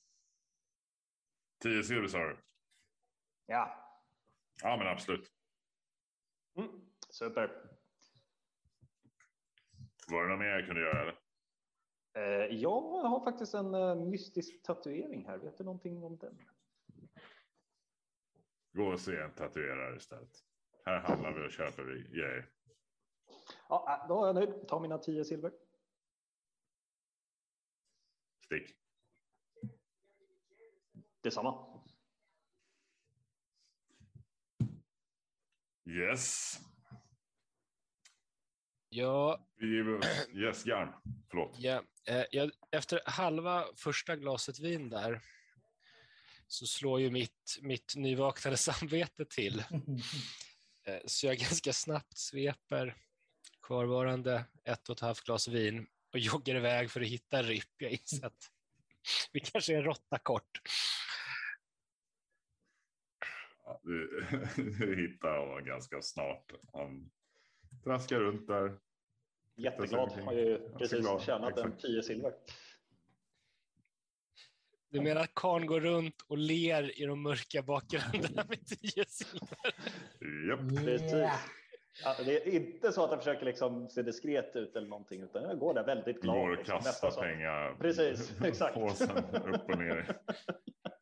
Tio 1.62 1.82
silver 1.82 2.08
sa 2.08 2.18
du? 2.18 2.36
Ja, 3.46 3.84
Ja, 4.62 4.76
men 4.76 4.86
absolut. 4.86 5.32
mm, 6.56 6.68
super. 7.10 7.70
Var 10.10 10.22
det 10.22 10.28
något 10.28 10.38
mer 10.38 10.46
jag 10.46 10.66
kunde 10.66 10.80
göra? 10.80 11.02
Eller? 11.02 11.18
Eh, 12.14 12.54
jag 12.56 12.80
har 12.80 13.24
faktiskt 13.24 13.54
en 13.54 14.10
mystisk 14.10 14.62
tatuering 14.62 15.26
här. 15.26 15.38
Vet 15.38 15.58
du 15.58 15.64
någonting 15.64 16.04
om 16.04 16.16
den? 16.18 16.38
Gå 18.78 18.86
och 18.92 19.00
se 19.00 19.16
en 19.16 19.30
tatuerare 19.34 19.96
istället. 19.96 20.44
Här 20.84 21.00
handlar 21.00 21.32
vi 21.32 21.46
och 21.46 21.52
köper 21.52 21.82
vi 21.82 22.02
grejer. 22.02 22.50
Ja, 23.68 24.00
äh, 24.02 24.08
då 24.08 24.22
är 24.22 24.26
jag 24.26 24.34
nöjd. 24.34 24.68
Ta 24.68 24.80
mina 24.80 24.98
10 24.98 25.24
silver. 25.24 25.52
Stick. 28.44 28.76
Detsamma. 31.22 31.82
Yes. 35.84 36.58
Ja, 38.88 39.46
yes, 40.34 40.64
Garm. 40.64 40.92
Förlåt. 41.30 41.56
ja, 41.58 41.82
eh, 42.08 42.24
jag, 42.30 42.50
efter 42.70 43.00
halva 43.06 43.64
första 43.76 44.16
glaset 44.16 44.60
vin 44.60 44.88
där 44.88 45.22
så 46.48 46.66
slår 46.66 47.00
ju 47.00 47.10
mitt, 47.10 47.58
mitt 47.60 47.92
nyvaknade 47.96 48.56
samvete 48.70 49.24
till. 49.24 49.58
Eh, 50.86 50.98
Så 51.06 51.26
jag 51.26 51.36
ganska 51.38 51.72
snabbt 51.72 52.18
sveper 52.18 52.94
kvarvarande 53.62 54.44
ett 54.64 54.88
och 54.88 54.96
ett 54.96 55.00
halvt 55.00 55.20
glas 55.24 55.48
vin 55.48 55.86
och 56.12 56.18
joggar 56.18 56.54
iväg 56.56 56.90
för 56.90 57.00
att 57.00 57.06
hitta 57.06 57.42
RIP. 57.42 57.64
Jag 57.78 57.90
inser 57.90 58.26
att 58.26 58.50
vi 59.32 59.40
kanske 59.40 59.72
är 59.72 59.76
en 59.78 59.84
råtta 59.84 60.18
kort. 60.18 60.60
Ja, 63.64 63.80
du, 63.84 64.26
du 64.56 65.08
hittar 65.08 65.38
honom 65.38 65.64
ganska 65.64 66.02
snart. 66.02 66.52
Han 66.72 67.10
traskar 67.84 68.20
runt 68.20 68.46
där. 68.46 68.78
Jätteglad. 69.56 70.10
Har 70.10 70.32
ju 70.32 70.58
precis 70.78 71.06
tjänat 71.26 71.58
en. 71.58 71.76
10 71.76 72.02
silver. 72.02 72.32
Du 74.90 75.00
menar 75.00 75.20
att 75.20 75.34
karln 75.34 75.66
går 75.66 75.80
runt 75.80 76.22
och 76.28 76.38
ler 76.38 77.02
i 77.02 77.04
de 77.04 77.22
mörka 77.22 77.62
bakgrunderna 77.62 78.44
med 78.48 78.66
tio 78.66 79.04
silver? 79.08 79.74
Japp. 80.48 80.84
Precis. 80.84 81.12
Yeah. 81.12 81.40
Ja, 82.04 82.14
det 82.24 82.46
är 82.46 82.54
inte 82.54 82.92
så 82.92 83.04
att 83.04 83.10
jag 83.10 83.18
försöker 83.18 83.44
liksom 83.44 83.88
se 83.88 84.02
diskret 84.02 84.56
ut 84.56 84.76
eller 84.76 84.88
någonting, 84.88 85.22
utan 85.22 85.42
jag 85.42 85.58
går 85.58 85.74
där 85.74 85.84
väldigt 85.84 86.20
glad. 86.20 86.36
går 86.36 86.50
och 86.50 86.56
liksom. 86.56 86.80
kastar 86.80 87.10
pengar. 87.10 87.76
Precis, 87.80 88.40
exakt. 88.44 88.74
Påsen 88.74 89.16
upp 89.34 89.68
och 89.68 89.78
ner. 89.78 90.18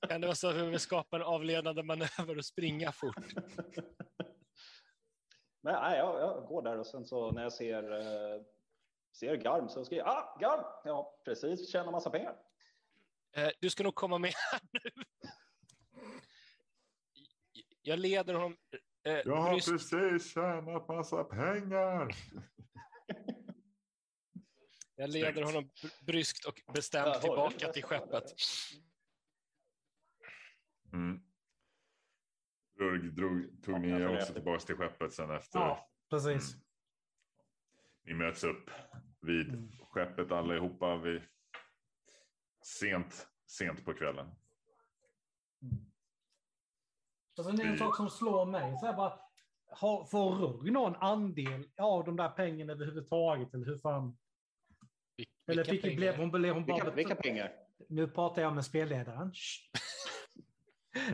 Kan 0.09 0.21
det 0.21 0.27
vara 0.27 0.35
så 0.35 0.49
att 0.49 0.57
vi 0.57 0.67
vill 0.67 0.81
skapa 0.81 1.17
en 1.17 1.23
avledande 1.23 1.83
manöver 1.83 2.39
och 2.39 2.45
springa 2.45 2.93
fort? 2.93 3.35
Men 5.63 5.75
nej, 5.75 5.99
jag, 5.99 6.21
jag 6.21 6.47
går 6.47 6.63
där 6.63 6.79
och 6.79 6.87
sen 6.87 7.05
så 7.05 7.31
när 7.31 7.43
jag 7.43 7.53
ser, 7.53 7.93
eh, 7.93 8.43
ser 9.19 9.37
Garm 9.37 9.69
så 9.69 9.85
skriver 9.85 10.05
jag 10.05 10.15
ah, 10.15 10.39
Garm! 10.41 10.65
Ja, 10.85 11.21
precis, 11.25 11.73
tjänar 11.73 11.93
massa 11.93 12.11
pengar. 12.11 12.35
Eh, 13.37 13.51
Du 13.61 13.71
ska 13.71 13.85
nog 13.85 13.95
komma 13.95 14.19
med 14.19 14.33
här 14.53 14.61
nu. 14.73 14.81
Jag 17.83 17.99
leder 17.99 18.35
honom 18.35 18.57
eh, 19.07 19.13
Jag 19.13 19.37
har 19.37 19.51
bryskt, 19.53 19.69
precis 19.91 20.33
tjänat 20.35 20.89
massa 20.89 21.25
pengar. 21.25 22.15
jag 24.97 25.11
leder 25.11 25.43
honom 25.43 25.65
br- 25.65 26.05
bryskt 26.07 26.45
och 26.45 26.63
bestämt 26.75 27.21
tillbaka 27.21 27.73
till 27.73 27.85
skeppet. 27.85 28.25
Mm. 30.93 31.21
Rurg 32.79 33.11
drog, 33.13 33.63
tog 33.65 33.81
ni 33.81 34.07
också 34.07 34.33
tillbaka 34.35 34.61
till 34.67 34.77
skeppet 34.77 35.13
sen 35.13 35.31
efter. 35.31 35.59
Ja, 35.59 35.91
precis. 36.11 36.55
Mm. 36.55 36.65
Ni 38.05 38.15
möts 38.15 38.45
upp 38.45 38.71
vid 39.21 39.49
Mm. 39.49 39.71
skeppet 39.91 40.33
allihopa 40.33 40.97
vid 40.97 41.23
sent, 42.67 43.29
sent 43.47 43.85
på 43.85 43.95
kvällen. 43.95 44.27
Och 47.39 47.45
sen 47.45 47.55
är 47.55 47.57
det 47.57 47.63
en 47.65 47.73
Vi- 47.73 47.79
sak 47.79 47.97
som 47.97 48.11
slår 48.11 48.47
mig. 48.47 48.79
Så 48.81 48.87
här 48.87 48.93
bara, 48.97 49.21
har, 49.71 50.05
får 50.05 50.31
Rugg 50.35 50.73
någon 50.73 50.97
andel 50.97 51.69
av 51.79 52.05
de 52.05 52.17
där 52.17 52.29
pengarna 52.29 52.73
överhuvudtaget? 52.73 53.55
Eller 53.55 53.67
hur 53.67 53.79
fan? 53.79 54.17
Vil- 55.17 55.27
Eller 55.47 55.65
fick, 55.65 55.83
pengar? 55.83 55.97
blev 55.97 56.17
hon, 56.17 56.31
blev 56.31 56.55
hon 56.55 56.67
bara... 56.67 56.77
Vilka, 56.77 56.91
vilka 56.95 57.15
pengar? 57.15 57.53
Nu 57.89 58.09
pratar 58.09 58.43
jag 58.43 58.55
med 58.55 58.65
spelledaren. 58.65 59.33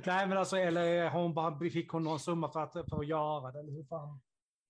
Nej, 0.06 0.26
men 0.28 0.38
alltså, 0.38 0.56
eller 0.56 1.08
har 1.08 1.22
hon 1.22 1.34
bara, 1.34 1.58
fick 1.70 1.90
hon 1.90 2.02
någon 2.04 2.20
summa 2.20 2.52
för 2.52 2.60
att, 2.60 2.72
för 2.72 3.00
att 3.00 3.06
göra 3.06 3.52
det? 3.52 3.58
Eller 3.60 3.72
hur 3.72 3.84
fan? 3.84 4.20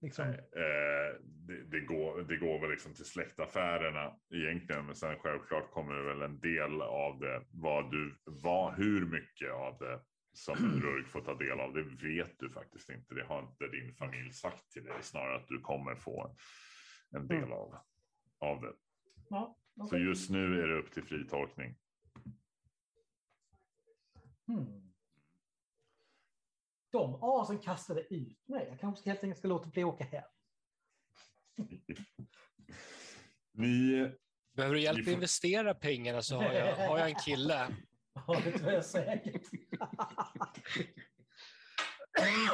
Liksom. 0.03 0.29
Eh, 0.29 1.21
det, 1.23 1.65
det, 1.71 1.81
går, 1.81 2.23
det 2.23 2.37
går 2.37 2.61
väl 2.61 2.71
liksom 2.71 2.95
till 2.95 3.05
släktaffärerna 3.05 4.17
egentligen, 4.35 4.87
men 4.87 4.95
sen 4.95 5.19
självklart 5.19 5.71
kommer 5.71 5.95
det 5.95 6.03
väl 6.03 6.23
en 6.23 6.41
del 6.41 6.83
av 6.83 7.19
det. 7.19 7.45
Vad 7.51 7.91
du, 7.91 8.15
vad, 8.25 8.75
hur 8.75 9.07
mycket 9.07 9.53
av 9.53 9.79
det 9.79 10.01
som 10.33 10.57
Rurg 10.83 11.05
får 11.05 11.21
ta 11.21 11.35
del 11.35 11.61
av, 11.61 11.73
det 11.75 11.83
vet 11.83 12.39
du 12.39 12.51
faktiskt 12.51 12.91
inte. 12.91 13.15
Det 13.15 13.25
har 13.25 13.43
inte 13.43 13.67
din 13.69 13.95
familj 13.95 14.33
sagt 14.33 14.71
till 14.73 14.85
dig, 14.85 14.95
snarare 15.01 15.37
att 15.37 15.49
du 15.49 15.61
kommer 15.61 15.95
få 15.95 16.37
en 17.11 17.27
del 17.29 17.39
Mm. 17.39 17.53
av, 17.53 17.75
av 18.39 18.61
det. 18.61 18.73
Ja, 19.31 19.59
Så 19.77 19.85
okej. 19.87 20.03
just 20.03 20.31
nu 20.31 20.63
är 20.63 20.69
det 20.69 20.75
upp 20.79 20.91
till 20.93 21.03
fri 21.05 21.29
tolkning. 21.29 21.75
Hmm. 24.47 24.92
De 26.93 27.19
asen 27.23 27.59
kastade 27.59 28.01
ut 28.15 28.49
mig. 28.49 28.67
Jag 28.71 28.81
kanske 28.81 29.11
helt 29.11 29.23
enkelt 29.25 29.39
ska 29.39 29.49
låta 29.49 29.69
bli 29.69 29.85
åka 29.85 30.05
hem. 30.05 30.25
Ni, 33.53 34.11
Behöver 34.57 34.75
du 34.75 34.81
hjälp 34.81 34.99
att 34.99 35.05
får- 35.05 35.15
investera 35.15 35.75
pengarna 35.75 36.23
så 36.23 36.37
har 36.37 36.53
jag, 36.53 36.77
har 36.77 36.99
jag 36.99 37.09
en 37.11 37.15
kille. 37.15 37.69
Ja, 38.27 38.41
det 38.45 38.59
tror 38.59 38.73
jag 38.73 38.85
säkert. 38.85 39.47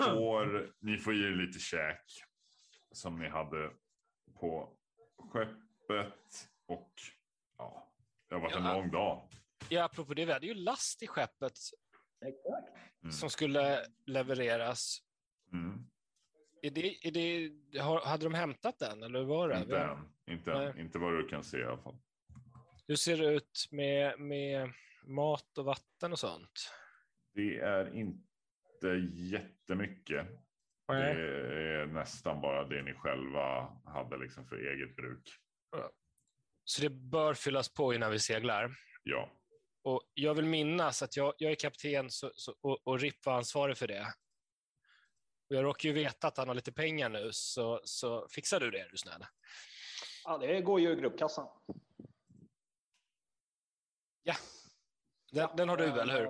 får, 0.04 0.72
ni 0.80 0.98
får 0.98 1.14
ge 1.14 1.26
lite 1.28 1.58
käk 1.58 2.04
som 2.92 3.18
ni 3.18 3.28
hade 3.28 3.70
på 4.40 4.76
skeppet 5.32 6.48
och 6.66 6.92
ja, 7.58 7.92
det 8.28 8.34
har 8.34 8.42
varit 8.42 8.56
en 8.56 8.64
Ja. 8.64 8.72
lång 8.74 8.90
dag. 8.90 9.28
Ja, 9.68 9.84
apropå 9.84 10.14
det, 10.14 10.24
vi 10.24 10.32
hade 10.32 10.46
ju 10.46 10.54
last 10.54 11.02
i 11.02 11.06
skeppet. 11.06 11.52
Mm. 12.22 13.12
som 13.12 13.30
skulle 13.30 13.86
levereras. 14.06 14.98
Mm. 15.52 15.86
Är 16.62 16.70
det, 16.70 17.06
är 17.06 17.10
det, 17.10 17.78
har, 17.78 18.00
hade 18.00 18.24
de 18.24 18.34
hämtat 18.34 18.78
den 18.78 19.02
eller 19.02 19.18
hur 19.18 19.26
var 19.26 19.48
det? 19.48 19.58
Inte 19.58 19.78
än, 19.78 19.98
inte, 20.26 20.52
än. 20.52 20.78
Inte 20.78 20.98
vad 20.98 21.12
du 21.12 21.28
kan 21.28 21.44
se 21.44 21.58
i 21.58 21.64
alla 21.64 21.78
fall. 21.78 21.98
Hur 22.86 22.96
ser 22.96 23.16
det 23.16 23.34
ut 23.34 23.68
med, 23.70 24.20
med 24.20 24.72
mat 25.06 25.58
och 25.58 25.64
vatten 25.64 26.12
och 26.12 26.18
sånt? 26.18 26.72
Det 27.34 27.58
är 27.58 27.94
inte 27.94 28.88
jättemycket. 29.12 30.26
Nej. 30.88 31.14
Det 31.14 31.22
är 31.82 31.86
nästan 31.86 32.40
bara 32.40 32.64
det 32.64 32.82
ni 32.82 32.94
själva 32.94 33.72
hade 33.84 34.18
liksom 34.18 34.46
för 34.46 34.56
eget 34.56 34.96
bruk. 34.96 35.28
Så 36.64 36.82
det 36.82 36.90
bör 36.90 37.34
fyllas 37.34 37.74
på 37.74 37.94
innan 37.94 38.10
vi 38.10 38.18
seglar. 38.18 38.70
Ja, 39.02 39.32
Och 39.88 40.02
jag 40.14 40.34
vill 40.34 40.44
minnas 40.44 41.02
att 41.02 41.16
jag, 41.16 41.34
jag 41.38 41.50
är 41.50 41.54
kapten 41.54 42.10
så, 42.10 42.30
så, 42.34 42.54
och, 42.60 42.78
och 42.86 43.00
Ripp 43.00 43.26
var 43.26 43.32
ansvarig 43.32 43.76
för 43.76 43.86
det. 43.86 44.06
Och 45.50 45.56
jag 45.56 45.64
råkar 45.64 45.88
ju 45.88 45.92
veta 45.92 46.28
att 46.28 46.36
han 46.36 46.48
har 46.48 46.54
lite 46.54 46.72
pengar 46.72 47.08
nu, 47.08 47.28
så, 47.32 47.80
så 47.84 48.28
fixar 48.28 48.60
du 48.60 48.70
det, 48.70 48.78
är 48.80 48.88
du 48.88 48.96
snäll. 48.96 49.24
Ja, 50.24 50.38
det 50.38 50.60
går 50.60 50.80
ju 50.80 50.92
i 50.92 50.96
gruppkassan. 50.96 51.48
Den, 55.32 55.48
den 55.56 55.68
har 55.68 55.76
du, 55.76 55.84
Eh, 55.84 55.96
eller 55.98 56.18
hur? 56.18 56.26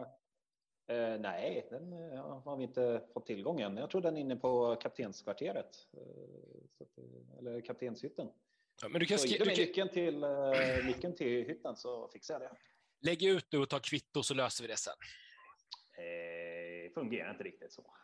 Eh, 0.97 1.19
nej, 1.21 1.67
den 1.71 2.13
eh, 2.13 2.41
har 2.45 2.57
vi 2.57 2.65
inte 2.65 3.09
fått 3.15 3.27
tillgång 3.27 3.61
än. 3.61 3.77
Jag 3.77 3.91
tror 3.91 4.01
den 4.01 4.17
är 4.17 4.21
inne 4.21 4.37
på 4.37 4.77
kaptenskvarteret. 4.77 5.77
Eller 7.39 7.61
kaptenshytten. 7.61 8.29
Ja, 8.83 8.89
men 8.89 9.01
du 9.01 9.07
kan, 9.07 9.19
Så 9.19 9.27
skri- 9.27 9.39
ge 9.39 9.45
mig 9.45 9.57
nyckeln 9.57 9.89
till, 9.89 10.25
nyckeln 10.87 11.17
till 11.17 11.47
hytten 11.47 11.77
så 11.77 12.09
fixar 12.09 12.35
jag 12.35 12.43
det. 12.43 12.57
Lägg 13.01 13.23
ut 13.23 13.53
nu 13.53 13.59
och 13.59 13.69
ta 13.69 13.79
kvitto 13.79 14.23
så 14.23 14.35
löser 14.35 14.65
vi 14.65 14.69
det 14.69 14.77
sen. 14.77 14.95
Eh, 15.99 16.93
fungerar 16.95 17.31
inte 17.31 17.45
riktigt 17.45 17.73
så. 17.73 17.95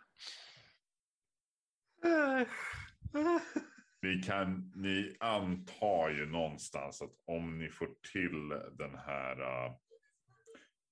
ni 4.03 4.23
kan, 4.23 4.73
ni 4.77 5.17
antar 5.21 6.11
ju 6.11 6.27
någonstans 6.27 7.03
att 7.03 7.13
om 7.25 7.59
ni 7.59 7.69
får 7.71 7.89
till 8.13 8.49
den 8.79 8.95
här, 8.95 9.41
uh, 9.41 9.77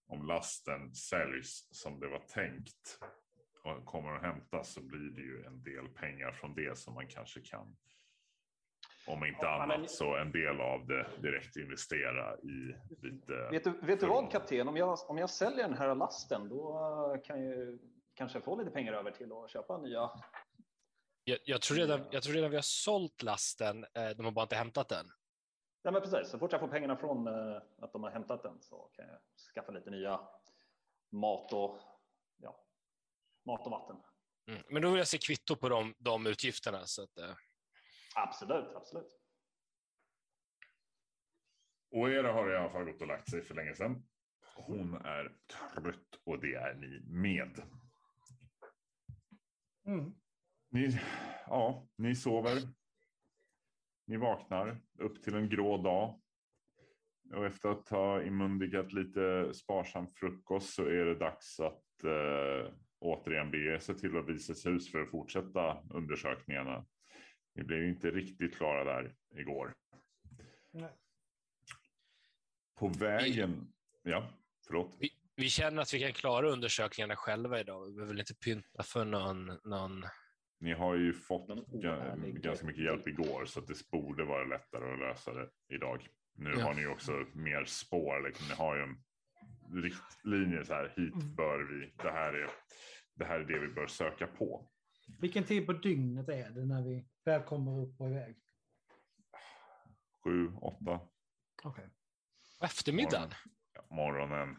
om 0.07 0.27
lasten 0.27 0.95
säljs 0.95 1.69
som 1.71 2.01
det 2.01 2.09
var 2.09 2.19
tänkt 2.19 2.99
och 3.63 3.85
kommer 3.85 4.17
att 4.17 4.23
hämtas 4.23 4.73
så 4.73 4.83
blir 4.83 5.11
det 5.11 5.23
ju 5.23 5.45
en 5.45 5.63
del 5.63 5.89
pengar 5.89 6.33
från 6.33 6.55
det 6.55 6.79
som 6.79 6.95
man 6.95 7.09
kanske 7.09 7.41
kan. 7.41 7.77
Om 9.07 9.25
inte 9.25 9.39
Ja, 9.43 9.63
annat 9.63 9.81
men- 9.81 9.89
så 9.89 10.17
en 10.17 10.33
del 10.33 10.61
av 10.61 10.87
det 10.87 11.07
direkt 11.23 11.57
investera 11.57 12.37
i 12.39 12.75
lite. 13.03 13.33
Vet 13.51 13.65
du, 13.65 13.71
vet 13.83 14.01
du 14.01 14.07
vad 14.07 14.31
kapten? 14.31 14.69
Om 14.69 14.77
jag, 14.77 14.99
om 15.09 15.19
jag 15.19 15.31
säljer 15.31 15.69
den 15.69 15.79
här 15.79 15.95
lasten 15.95 16.49
då 16.49 16.79
eh, 17.15 17.23
kan 17.23 17.45
jag 17.45 17.57
ju 17.57 17.79
kanske 18.15 18.41
få 18.41 18.57
lite 18.57 18.71
pengar 18.71 18.93
över 18.93 19.11
till 19.11 19.33
att 19.33 19.51
köpa 19.51 19.79
nya. 19.79 20.11
Jag, 21.25 21.39
jag, 21.45 21.63
tror 21.63 21.77
redan, 21.77 22.01
jag 22.11 22.23
tror 22.23 22.35
redan 22.35 22.51
vi 22.51 22.57
har 22.57 22.63
sålt 22.63 23.23
lasten, 23.23 23.85
eh, 23.95 24.09
de 24.17 24.25
har 24.25 24.33
bara 24.33 24.43
inte 24.43 24.57
hämtat 24.57 24.89
den. 24.89 25.07
Nej, 25.85 25.93
men 25.93 26.03
precis. 26.03 26.31
Så 26.31 26.39
fort 26.39 26.53
jag 26.53 26.61
får 26.61 26.69
pengarna 26.69 26.97
från 26.97 27.27
eh, 27.27 27.63
att 27.79 27.93
de 27.93 28.03
har 28.03 28.11
hämtat 28.11 28.43
den 28.43 28.61
så 28.61 28.91
kan 28.93 29.07
jag 29.09 29.19
skaffa 29.55 29.73
lite 29.73 29.91
nya 29.91 30.21
mat 31.13 31.53
och, 31.53 31.79
ja, 32.37 32.65
mat 33.47 33.67
och 33.67 33.71
vatten. 33.73 33.97
Mm. 34.49 34.63
Men 34.69 34.83
då 34.83 34.89
vill 34.91 34.99
jag 34.99 35.09
se 35.09 35.19
kvitto 35.19 35.57
på 35.57 35.69
de, 35.69 35.95
de 35.99 36.27
utgifterna. 36.27 36.87
Så 36.87 37.03
att, 37.03 37.19
Absolut, 38.17 38.77
absolut. 38.77 39.19
Och 41.91 42.11
era 42.11 42.33
har 42.33 42.53
i 42.53 42.57
alla 42.57 42.71
fall 42.71 42.85
gått 42.85 43.01
och 43.01 43.07
lagt 43.07 43.31
sig 43.31 43.43
för 43.43 43.55
länge 43.55 43.75
sedan. 43.75 44.03
Hon 44.55 44.95
är 44.95 45.37
trött 45.75 46.21
och 46.25 46.41
det 46.41 46.55
är 46.55 46.75
ni 46.75 47.01
med. 47.07 47.63
Mm. 49.87 50.15
Ni, 50.71 51.01
ja, 51.47 51.89
ni 51.97 52.15
sover. 52.15 52.59
Ni 54.07 54.17
vaknar 54.17 54.81
upp 54.99 55.23
till 55.23 55.35
en 55.35 55.49
grå 55.49 55.77
dag. 55.77 56.21
Och 57.35 57.47
efter 57.47 57.69
att 57.69 57.89
ha 57.89 58.23
inmundigat 58.23 58.93
lite 58.93 59.55
sparsam 59.55 60.07
frukost 60.07 60.75
så 60.75 60.85
är 60.85 61.05
det 61.05 61.15
dags 61.15 61.61
att 61.61 62.05
eh, 62.05 62.75
återigen 62.99 63.51
bege 63.51 63.81
sig 63.81 63.95
till 63.95 64.11
Lovises 64.11 64.67
hus 64.67 64.93
för 64.93 65.03
att 65.03 65.11
fortsätta 65.11 65.83
undersökningarna. 65.91 66.87
Ni 67.55 67.63
blev 67.65 67.85
inte 67.85 68.11
riktigt 68.11 68.57
klara 68.57 68.85
där 68.85 69.15
igår. 69.37 69.75
Nej. 70.71 70.91
På 72.79 72.89
vägen, 72.89 73.73
ja, 74.03 74.29
förlåt. 74.67 74.97
Vi, 75.01 75.11
vi 75.37 75.49
känner 75.49 75.83
att 75.83 75.95
vi 75.95 76.01
kan 76.01 76.13
klara 76.13 76.49
undersökningarna 76.51 77.17
själva 77.17 77.61
idag. 77.61 77.87
Vi 77.87 77.93
behöver 77.93 78.19
inte 78.21 78.35
pynta 78.35 78.83
för 78.83 79.05
någon... 79.05 79.47
någon... 79.65 80.05
Ni 80.59 80.73
har 80.73 80.95
ju 80.97 81.13
fått 81.13 81.49
ganska 82.43 82.67
mycket 82.67 82.85
hjälp 82.85 83.09
igår 83.09 83.45
så 83.47 83.61
att 83.61 83.67
det 83.67 83.91
borde 83.91 84.25
vara 84.25 84.45
lättare 84.45 84.93
att 84.93 84.99
lösa 84.99 85.33
det 85.33 85.51
idag. 85.69 86.09
Nu 86.35 86.51
Ja. 86.51 86.65
har 86.65 86.75
ni 86.75 86.87
också 86.87 87.13
mer 87.33 87.65
spår, 87.65 88.21
liksom. 88.29 88.47
ni 88.49 88.55
har 88.55 88.77
ju 88.77 88.83
en 88.83 88.97
riktlinje 89.83 90.65
så 90.65 90.75
här, 90.75 90.93
hit 90.97 91.15
bör 91.37 91.59
vi, 91.59 91.93
det 92.03 92.11
här 92.11 92.33
är 92.33 92.51
det, 93.15 93.25
här 93.25 93.41
är 93.41 93.45
det 93.45 93.59
vi 93.59 93.69
bör 93.69 93.87
söka 93.87 94.27
på. 94.27 94.69
Vilken 95.19 95.45
tid 95.45 95.67
på 95.67 95.73
dygnet 95.73 96.29
är 96.29 96.51
det 96.51 96.65
när 96.65 96.83
vi 96.83 97.07
väl 97.25 97.43
kommer 97.43 97.81
upp 97.81 98.01
och 98.01 98.09
iväg? 98.09 98.37
Sju, 100.25 100.53
åtta 100.61 101.01
Okej. 101.63 101.89
På 102.59 102.65
eftermiddagen? 102.65 103.31
ja, 103.75 103.83
morgonen. 103.91 104.57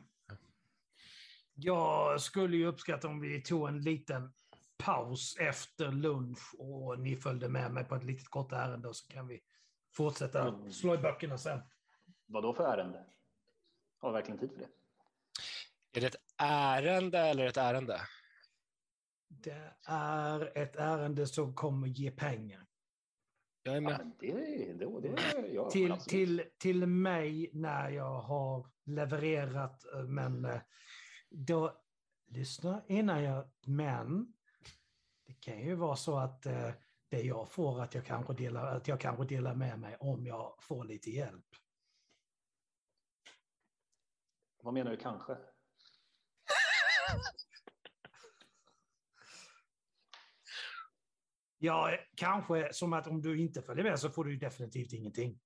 Jag 1.53 2.21
skulle 2.21 2.57
ju 2.57 2.65
uppskatta 2.65 3.07
om 3.07 3.19
vi 3.21 3.41
tog 3.41 3.67
en 3.67 3.81
liten 3.81 4.33
paus 4.77 5.37
efter 5.39 5.91
lunch 5.91 6.55
och 6.59 6.99
ni 6.99 7.15
följde 7.15 7.49
med 7.49 7.71
mig 7.71 7.85
på 7.85 7.95
ett 7.95 8.03
litet 8.03 8.29
kort 8.29 8.51
ärende 8.51 8.87
och 8.87 8.95
så 8.95 9.07
kan 9.07 9.27
vi 9.27 9.41
fortsätta 9.95 10.47
Mm. 10.47 10.71
slå 10.71 10.95
i 10.95 10.97
böckerna 10.97 11.37
sen. 11.37 11.61
Vad 12.25 12.43
då 12.43 12.53
för 12.53 12.73
ärende? 12.73 13.05
Har 13.97 14.09
vi 14.11 14.13
verkligen 14.13 14.39
tid 14.39 14.51
för 14.51 14.59
det? 14.59 14.69
Är 15.97 16.01
det 16.01 16.07
ett 16.07 16.21
ärende 16.37 17.19
eller 17.19 17.45
ett 17.45 17.57
ärende? 17.57 18.01
Det 19.41 19.73
är 19.85 20.57
ett 20.57 20.75
ärende 20.75 21.27
som 21.27 21.55
kommer 21.55 21.87
ge 21.87 22.11
pengar. 22.11 22.65
Jag 23.63 23.77
är 23.77 23.81
Ja, 23.81 23.89
med. 23.89 23.97
men 23.97 24.15
det, 24.19 24.33
det, 24.73 25.01
det, 25.01 25.47
ja, 25.47 25.69
Till, 25.69 25.91
absolut. 25.91 26.09
till, 26.09 26.43
till 26.57 26.87
mig 26.87 27.49
när 27.53 27.89
jag 27.89 28.21
har 28.21 28.69
levererat, 28.85 29.85
eh, 29.93 30.03
men 30.03 30.45
eh, 30.45 30.61
då, 31.29 31.81
lyssna 32.27 32.83
innan 32.87 33.23
jag, 33.23 33.49
men 33.65 34.33
det 35.25 35.33
kan 35.33 35.61
ju 35.61 35.75
vara 35.75 35.95
så 35.95 36.17
att 36.17 36.45
eh, 36.45 36.71
det 37.09 37.21
jag 37.21 37.49
får, 37.49 37.81
att 37.81 37.95
jag, 37.95 38.05
kanske 38.05 38.33
delar, 38.33 38.75
att 38.75 38.87
jag 38.87 38.99
kanske 38.99 39.25
delar 39.25 39.55
med 39.55 39.79
mig 39.79 39.95
om 39.99 40.25
jag 40.25 40.63
får 40.63 40.83
lite 40.83 41.09
hjälp. 41.11 41.45
Vad 44.63 44.73
menar 44.73 44.91
du 44.91 44.97
kanske? 44.97 45.33
Ja, 51.65 51.97
kanske 52.15 52.73
som 52.73 52.93
att 52.93 53.07
om 53.07 53.21
du 53.21 53.41
inte 53.41 53.61
följer 53.61 53.83
med 53.83 53.99
så 53.99 54.09
får 54.09 54.23
du 54.23 54.37
definitivt 54.37 54.93
ingenting. 54.93 55.39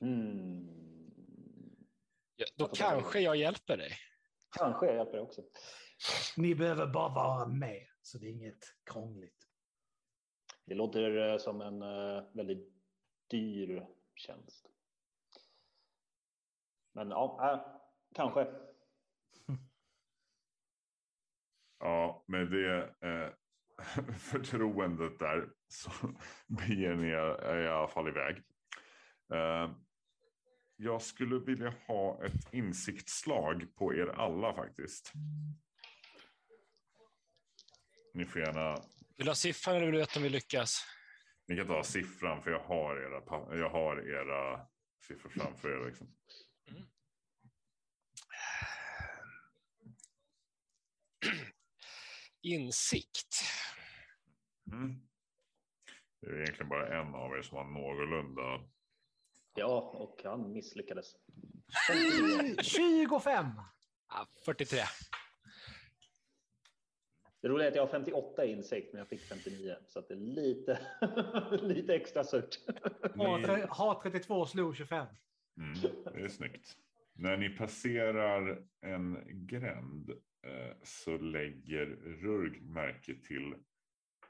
Mm. 0.00 0.66
Ja, 2.36 2.46
då 2.56 2.68
kanske 2.68 3.20
jag 3.20 3.36
hjälper 3.36 3.76
dig. 3.76 3.92
Kanske 4.58 4.86
jag 4.86 4.94
hjälper 4.96 5.12
dig 5.12 5.20
också. 5.20 5.42
Ni 6.36 6.54
behöver 6.54 6.86
bara 6.86 7.14
vara 7.14 7.46
med, 7.46 7.86
så 8.02 8.18
det 8.18 8.26
är 8.26 8.30
inget 8.30 8.64
krångligt. 8.84 9.48
Det 10.64 10.74
låter 10.74 11.32
eh, 11.32 11.38
som 11.38 11.60
en 11.60 11.82
eh, 11.82 12.24
väldigt 12.32 12.74
dyr 13.30 13.86
tjänst. 14.14 14.70
Men 16.92 17.10
ja, 17.10 17.52
äh, 17.52 17.80
kanske. 18.14 18.46
Ja, 21.78 22.24
med 22.26 22.50
det 22.50 22.94
eh, 23.00 23.43
förtroendet 24.18 25.18
där 25.18 25.48
så 25.68 25.90
beger 26.46 26.94
ni 26.94 27.08
er 27.08 27.64
i 27.64 27.68
alla 27.68 27.88
fall 27.88 28.08
iväg. 28.08 28.36
Eh, 29.32 29.70
jag 30.76 31.02
skulle 31.02 31.38
vilja 31.38 31.74
ha 31.86 32.24
ett 32.24 32.52
insiktsslag 32.52 33.74
på 33.74 33.94
er 33.94 34.06
alla 34.06 34.54
faktiskt. 34.54 35.12
Ni 38.14 38.24
får 38.24 38.40
gärna, 38.40 38.76
Vill 39.16 39.26
du 39.26 39.30
ha 39.30 39.34
siffran 39.34 39.76
eller 39.76 39.86
vill 39.86 39.94
du 39.94 40.00
veta 40.00 40.18
om 40.18 40.22
vi 40.22 40.28
lyckas? 40.28 40.84
ni 41.48 41.56
kan 41.56 41.66
ta 41.66 41.84
siffran 41.84 42.42
för 42.42 42.50
jag 42.50 42.60
har 42.60 42.96
era, 42.96 43.22
jag 43.58 43.70
har 43.70 44.08
era 44.08 44.66
siffror 45.06 45.30
framför 45.30 45.68
er. 45.68 45.86
Liksom. 45.86 46.16
Insikt. 52.42 53.42
Mm. 54.72 54.94
Det 56.20 56.26
är 56.26 56.34
egentligen 56.34 56.68
bara 56.68 57.00
en 57.00 57.14
av 57.14 57.32
er 57.38 57.42
som 57.42 57.56
har 57.56 57.64
någorlunda. 57.64 58.64
Ja, 59.54 59.80
och 59.94 60.20
han 60.24 60.52
misslyckades. 60.52 61.06
25! 62.62 63.46
Ja, 64.08 64.26
43. 64.44 64.78
Det 67.40 67.48
roliga 67.48 67.66
är 67.66 67.70
att 67.70 67.76
jag 67.76 67.82
har 67.82 67.90
58 67.90 68.44
i 68.44 68.52
insikt, 68.52 68.92
men 68.92 68.98
jag 68.98 69.08
fick 69.08 69.20
59, 69.20 69.76
så 69.88 69.98
att 69.98 70.08
det 70.08 70.14
är 70.14 70.18
lite, 70.18 70.80
lite 71.66 71.94
extra 71.94 72.24
surt. 72.24 72.48
Ha, 73.16 73.36
Ni- 73.38 73.44
tre- 73.44 73.66
ha 73.70 74.00
32 74.02 74.46
slog 74.46 74.76
25. 74.76 75.06
Mm, 75.58 75.74
det 76.14 76.20
är 76.22 76.28
snyggt. 76.28 76.76
När 77.12 77.36
ni 77.36 77.48
passerar 77.48 78.62
en 78.80 79.22
gränd 79.46 80.10
eh, 80.46 80.76
så 80.82 81.18
lägger 81.18 81.86
Rurg 82.22 82.60
märke 82.60 83.14
till 83.14 83.54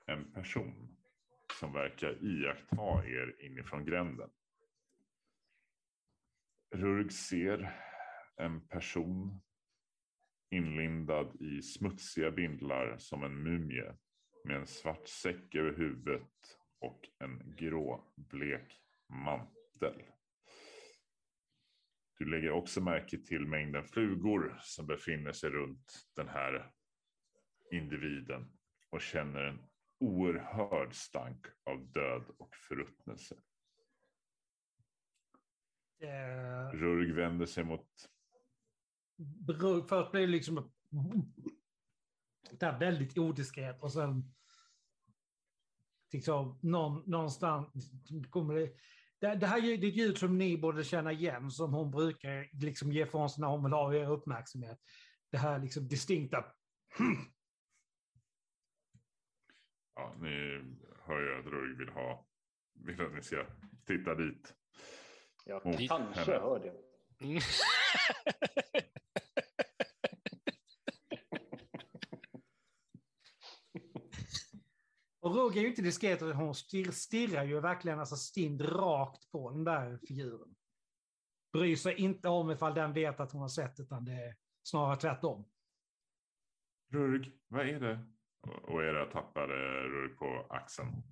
en 0.07 0.33
person 0.33 0.97
som 1.61 1.73
verkar 1.73 2.25
iaktta 2.25 3.05
er 3.07 3.35
inifrån 3.39 3.85
gränden. 3.85 4.31
Rurg 6.75 7.13
ser 7.13 7.81
en 8.37 8.69
person 8.69 9.41
inlindad 10.51 11.37
i 11.41 11.63
smutsiga 11.63 12.31
bindlar 12.31 12.99
som 12.99 13.25
en 13.25 13.43
mumie 13.43 13.97
med 14.45 14.57
en 14.57 14.67
svart 14.67 15.09
säck 15.09 15.55
över 15.55 15.73
huvudet 15.73 16.59
och 16.79 17.09
en 17.19 17.57
grå 17.57 18.13
blek 18.17 18.81
mantel. 19.09 20.03
Du 22.19 22.25
lägger 22.25 22.51
också 22.51 22.81
märke 22.81 23.19
till 23.19 23.47
mängden 23.47 23.85
flugor 23.85 24.59
som 24.63 24.87
befinner 24.87 25.33
sig 25.33 25.51
runt 25.51 26.07
den 26.17 26.29
här 26.29 26.73
individen 27.73 28.53
och 28.91 29.01
känner 29.01 29.43
en 29.43 29.67
oerhörd 30.05 30.95
stank 30.95 31.47
av 31.65 31.93
död 31.93 32.25
och 32.39 32.57
förruttnelse. 32.57 33.35
Eh, 36.03 36.77
Rurg 36.77 37.13
vänder 37.13 37.47
sig 37.47 37.65
mot 37.65 37.89
Först 39.89 40.13
blir 40.13 40.21
det 40.21 40.27
liksom 40.27 40.73
det 42.51 42.67
här 42.67 42.79
väldigt 42.79 43.19
odiskret 43.19 43.83
och 43.83 43.93
sen 43.93 44.35
liksom 46.13 46.59
någon, 46.63 47.11
någonstans 47.11 47.91
kommer 48.31 48.55
det, 48.55 48.73
det, 49.19 49.35
det 49.35 49.47
här 49.47 49.61
det 49.61 49.87
är 49.87 49.89
ett 49.89 49.97
ljud 49.97 50.19
som 50.19 50.39
ni 50.39 50.59
borde 50.59 50.85
känna 50.85 51.13
igen 51.13 51.51
som 51.51 51.75
hon 51.75 51.91
brukar 51.91 52.63
liksom 52.65 52.93
ge 52.93 53.07
från 53.07 53.31
sig 53.31 53.41
när 53.41 53.49
hon 53.49 53.65
vill 53.65 53.73
ha 53.73 53.95
er 53.95 54.11
uppmärksamhet. 54.11 54.79
Det 55.31 55.39
här 55.39 55.59
liksom 55.59 55.89
distinkta 55.89 56.45
Ja, 59.95 60.15
ni 60.21 60.61
hör 61.05 61.21
ju 61.21 61.39
att 61.39 61.47
Rurg 61.47 61.77
vill 61.79 61.89
ha, 61.89 62.27
vill 62.75 63.01
att 63.01 63.15
ni 63.15 63.23
ska 63.23 63.47
titta 63.87 64.15
dit. 64.15 64.55
Jag 65.45 65.67
Oh, 65.67 65.87
kanske 65.89 66.21
henne. 66.33 66.43
hör 66.45 66.59
det. 66.59 66.75
Mm. 67.25 67.41
Och 75.21 75.35
Roger 75.37 75.59
är 75.59 75.63
ju 75.63 75.69
inte 75.69 75.83
diskret, 75.83 76.21
hon 76.21 76.55
stir, 76.55 76.91
stirrar 76.91 77.45
ju 77.45 77.61
verkligen 77.61 78.01
alltså 78.01 78.17
stint 78.17 78.61
rakt 78.61 79.31
på 79.31 79.51
den 79.51 79.65
där 79.65 79.99
figuren. 79.99 80.55
Bryr 81.53 81.77
sig 81.77 81.95
inte 81.95 82.29
om 82.29 82.51
ifall 82.51 82.75
den 82.75 82.93
vet 82.93 83.21
att 83.21 83.33
hon 83.33 83.41
har 83.41 83.49
sett, 83.49 83.81
utan 83.81 84.05
det 84.05 84.13
är 84.13 84.37
snarare 84.63 84.97
tvärtom. 84.97 85.45
Rurg, 86.93 87.33
vad 87.49 87.69
är 87.69 87.81
det? 87.81 88.07
Och- 88.47 88.85
era 88.85 89.07
tappade 89.07 89.55
Rurg 89.89 90.17
på 90.17 90.47
axeln. 90.51 91.03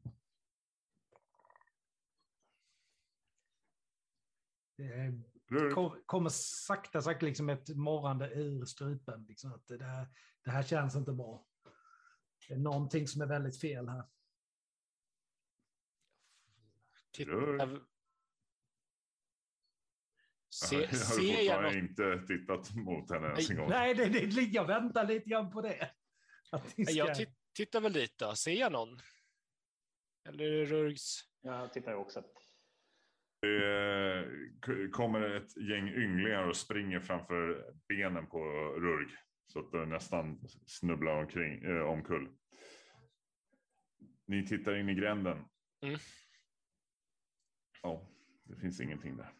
Det 4.77 5.71
kom, 5.75 6.03
kommer 6.07 6.31
sakta, 6.33 7.03
sakta 7.03 7.27
liksom 7.27 7.49
ett 7.49 7.69
morrande 7.77 8.31
ur 8.35 8.65
strupen. 8.65 9.27
Liksom, 9.29 9.53
att 9.53 9.67
det, 9.67 9.85
här, 9.85 10.09
det 10.45 10.51
här 10.51 10.63
känns 10.63 10.97
inte 10.97 11.13
bra. 11.13 11.47
Det 12.49 12.55
är 12.55 12.59
någonting 12.59 13.09
som 13.09 13.23
är 13.23 13.27
väldigt 13.27 13.61
fel 13.61 13.89
här. 13.89 14.05
Titta, 17.13 17.31
Rör. 17.31 17.83
se, 20.51 20.77
jag 20.77 20.89
har 20.89 20.95
ser 20.95 21.23
jag 21.23 21.37
fortfarande 21.37 21.81
något? 21.81 21.91
inte 21.91 22.27
tittat 22.27 22.75
mot 22.75 23.11
henne 23.11 23.27
ens 23.27 23.51
en 23.51 23.57
gång. 23.57 23.69
Nej, 23.69 23.95
det, 23.95 24.09
det, 24.09 24.43
jag 24.43 24.67
väntar 24.67 25.07
lite 25.07 25.31
grann 25.31 25.51
på 25.51 25.61
det. 25.61 25.91
Ska... 26.69 26.93
Jag 26.93 27.15
tit- 27.15 27.37
tittar 27.55 27.81
väl 27.81 27.93
dit 27.93 28.19
då. 28.19 28.35
Ser 28.35 28.53
jag 28.53 28.73
någon? 28.73 28.99
Eller 30.29 30.45
är 30.45 30.51
det 30.51 30.65
Rurgs? 30.65 31.21
Jag 31.41 31.73
tittar 31.73 31.95
också. 31.95 32.25
Det 33.41 34.89
kommer 34.93 35.21
ett 35.21 35.57
gäng 35.57 35.89
ynglingar 35.89 36.49
och 36.49 36.57
springer 36.57 37.01
framför 37.01 37.73
benen 37.89 38.27
på 38.27 38.39
Rurg. 38.79 39.09
Så 39.47 39.59
att 39.59 39.73
det 39.73 39.87
nästan 39.87 40.49
snubblar 40.67 41.17
omkring, 41.17 41.65
eh, 41.65 41.83
omkull. 41.83 42.37
Ni 44.27 44.47
tittar 44.47 44.75
in 44.77 44.89
i 44.89 44.95
gränden. 44.95 45.45
Mm. 45.83 45.99
Ja, 47.83 48.09
det 48.45 48.57
finns 48.57 48.81
ingenting 48.81 49.17
där. 49.17 49.33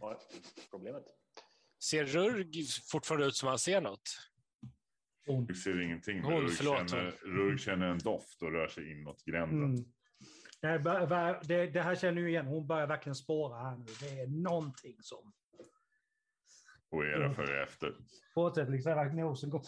Vad 0.00 0.12
är 0.12 0.18
problemet? 0.70 1.19
Ser 1.82 2.04
Rurg 2.04 2.66
fortfarande 2.90 3.26
ut 3.26 3.36
som 3.36 3.48
han 3.48 3.58
ser 3.58 3.80
något? 3.80 4.02
Du 5.48 5.54
ser 5.54 5.82
ingenting. 5.82 6.22
Hon, 6.22 6.32
Rurg, 6.32 6.50
förlåt. 6.50 6.90
känner, 6.90 7.10
Rurg 7.10 7.58
känner 7.58 7.86
en 7.86 7.98
doft 7.98 8.42
och 8.42 8.52
rör 8.52 8.68
sig 8.68 8.90
inåt 8.92 9.24
gränden. 9.24 9.64
Mm. 9.64 9.84
Det, 10.60 11.40
det, 11.42 11.66
det 11.66 11.82
här 11.82 11.96
känner 11.96 12.22
du 12.22 12.28
igen. 12.28 12.46
Hon 12.46 12.66
börjar 12.66 12.86
verkligen 12.86 13.14
spåra 13.14 13.62
här 13.62 13.76
nu. 13.76 13.86
Det 14.00 14.20
är 14.20 14.26
någonting 14.26 14.96
som... 15.02 15.32
Och 16.90 17.04
era 17.04 17.34
följer 17.34 17.62
efter. 17.62 17.94
Fortsätt 18.34 18.70
liksom 18.70 18.98
att 18.98 19.14
nosen 19.14 19.50
går. 19.50 19.62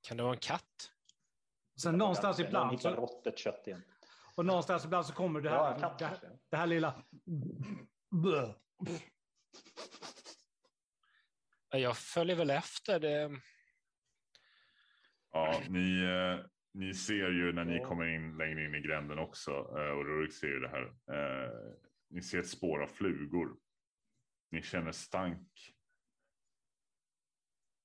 Kan 0.00 0.16
det 0.16 0.22
vara 0.22 0.32
en 0.34 0.40
katt? 0.40 0.90
Sen 1.82 1.98
någonstans 1.98 2.40
ibland 2.40 2.80
så, 2.80 2.90
råttet 2.90 3.38
kött 3.38 3.66
igen. 3.66 3.82
och 4.36 4.46
någonstans 4.46 4.84
ibland 4.84 5.06
så 5.06 5.12
kommer 5.12 5.40
det 5.40 5.48
Ja, 5.50 5.64
här, 5.64 5.78
katt 5.78 5.98
det, 5.98 6.38
det 6.50 6.56
här 6.56 6.66
lilla... 6.66 7.04
Jag 11.70 11.98
följer 11.98 12.36
väl 12.36 12.50
efter. 12.50 13.00
Det... 13.00 13.40
Ja, 15.32 15.62
ni, 15.68 16.02
eh, 16.02 16.46
ni 16.72 16.94
ser 16.94 17.30
ju 17.30 17.52
när 17.52 17.64
ni 17.64 17.78
kommer 17.78 18.06
in 18.06 18.36
längre 18.36 18.64
in 18.64 18.74
i 18.74 18.80
gränden 18.80 19.18
också. 19.18 19.50
Eh, 19.50 19.90
och 19.90 20.04
Rurik 20.04 20.32
ser 20.32 20.46
ju 20.46 20.60
det 20.60 20.68
här. 20.68 20.82
Eh, 20.86 21.74
ni 22.08 22.22
ser 22.22 22.38
ett 22.38 22.48
spår 22.48 22.82
av 22.82 22.86
flugor. 22.86 23.56
Ni 24.50 24.62
känner 24.62 24.92
stank. 24.92 25.74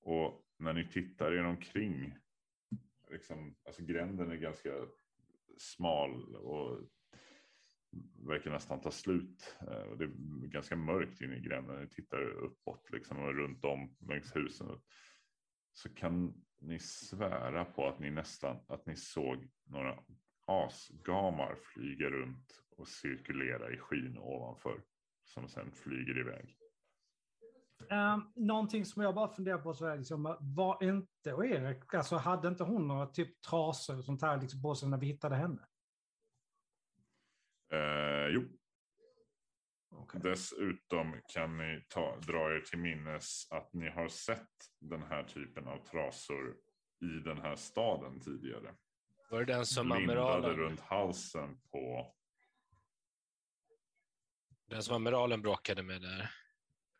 Och 0.01 0.45
när 0.57 0.73
ni 0.73 0.87
tittar 0.87 1.31
er 1.31 1.43
omkring. 1.43 2.17
Liksom, 3.11 3.55
alltså 3.65 3.81
gränden 3.83 4.31
är 4.31 4.35
ganska 4.35 4.69
smal 5.57 6.35
och 6.35 6.81
verkar 8.27 8.51
nästan 8.51 8.81
ta 8.81 8.91
slut. 8.91 9.57
Eh, 9.61 9.89
och 9.91 9.97
det 9.97 10.03
är 10.03 10.47
ganska 10.47 10.75
mörkt 10.75 11.21
inne 11.21 11.35
i 11.35 11.41
gränden. 11.41 11.81
Ni 11.81 11.89
tittar 11.89 12.21
uppåt 12.21 12.89
liksom, 12.91 13.19
och 13.19 13.35
runt 13.35 13.65
om 13.65 13.95
längs 13.99 14.35
husen. 14.35 14.67
Så 15.73 15.93
kan 15.93 16.33
ni 16.61 16.79
svära 16.79 17.65
på 17.65 17.87
att 17.87 17.99
ni 17.99 18.11
nästan 18.11 18.57
att 18.67 18.85
ni 18.85 18.95
såg 18.95 19.47
några 19.63 19.99
asgamar 20.45 21.55
flyga 21.55 22.09
runt 22.09 22.61
och 22.77 22.87
cirkulera 22.87 23.71
i 23.71 23.77
skyn 23.77 24.17
ovanför. 24.17 24.81
Som 25.23 25.47
sen 25.47 25.71
flyger 25.71 26.19
iväg. 26.19 26.57
Um, 27.89 28.31
någonting 28.35 28.85
som 28.85 29.03
jag 29.03 29.15
bara 29.15 29.27
funderar 29.27 29.57
på 29.57 29.73
så 29.73 29.85
är 29.85 29.97
liksom, 29.97 30.37
var 30.39 30.83
inte 30.83 31.33
och 31.33 31.45
Erik, 31.45 31.93
alltså 31.93 32.15
hade 32.15 32.47
inte 32.47 32.63
hon 32.63 32.87
några 32.87 33.07
typ 33.07 33.41
trasor 33.41 33.97
och 33.97 34.05
sånt 34.05 34.21
här 34.21 34.41
liksom 34.41 34.61
på 34.61 34.75
sig 34.75 34.89
när 34.89 34.97
vi 34.97 35.05
hittade 35.05 35.35
henne? 35.35 35.61
Eh, 37.75 38.27
jo, 38.27 38.43
Okej. 39.91 40.21
dessutom 40.23 41.21
kan 41.33 41.57
ni 41.57 41.85
ta, 41.89 42.17
dra 42.19 42.55
er 42.55 42.59
till 42.59 42.79
minnes 42.79 43.51
att 43.51 43.73
ni 43.73 43.89
har 43.89 44.07
sett 44.07 44.49
den 44.79 45.03
här 45.03 45.23
typen 45.23 45.67
av 45.67 45.77
trasor 45.85 46.55
i 47.01 47.19
den 47.23 47.37
här 47.37 47.55
staden 47.55 48.19
tidigare. 48.19 48.75
Var 49.29 49.39
det 49.39 49.53
den 49.53 49.65
som 49.65 49.87
Lindade 49.87 50.03
amiralen, 50.03 50.57
runt 50.57 50.79
halsen 50.79 51.61
på, 51.71 52.15
den 54.67 54.83
som 54.83 54.95
amiralen 54.95 55.41
bråkade 55.41 55.83
med 55.83 56.01
där? 56.01 56.31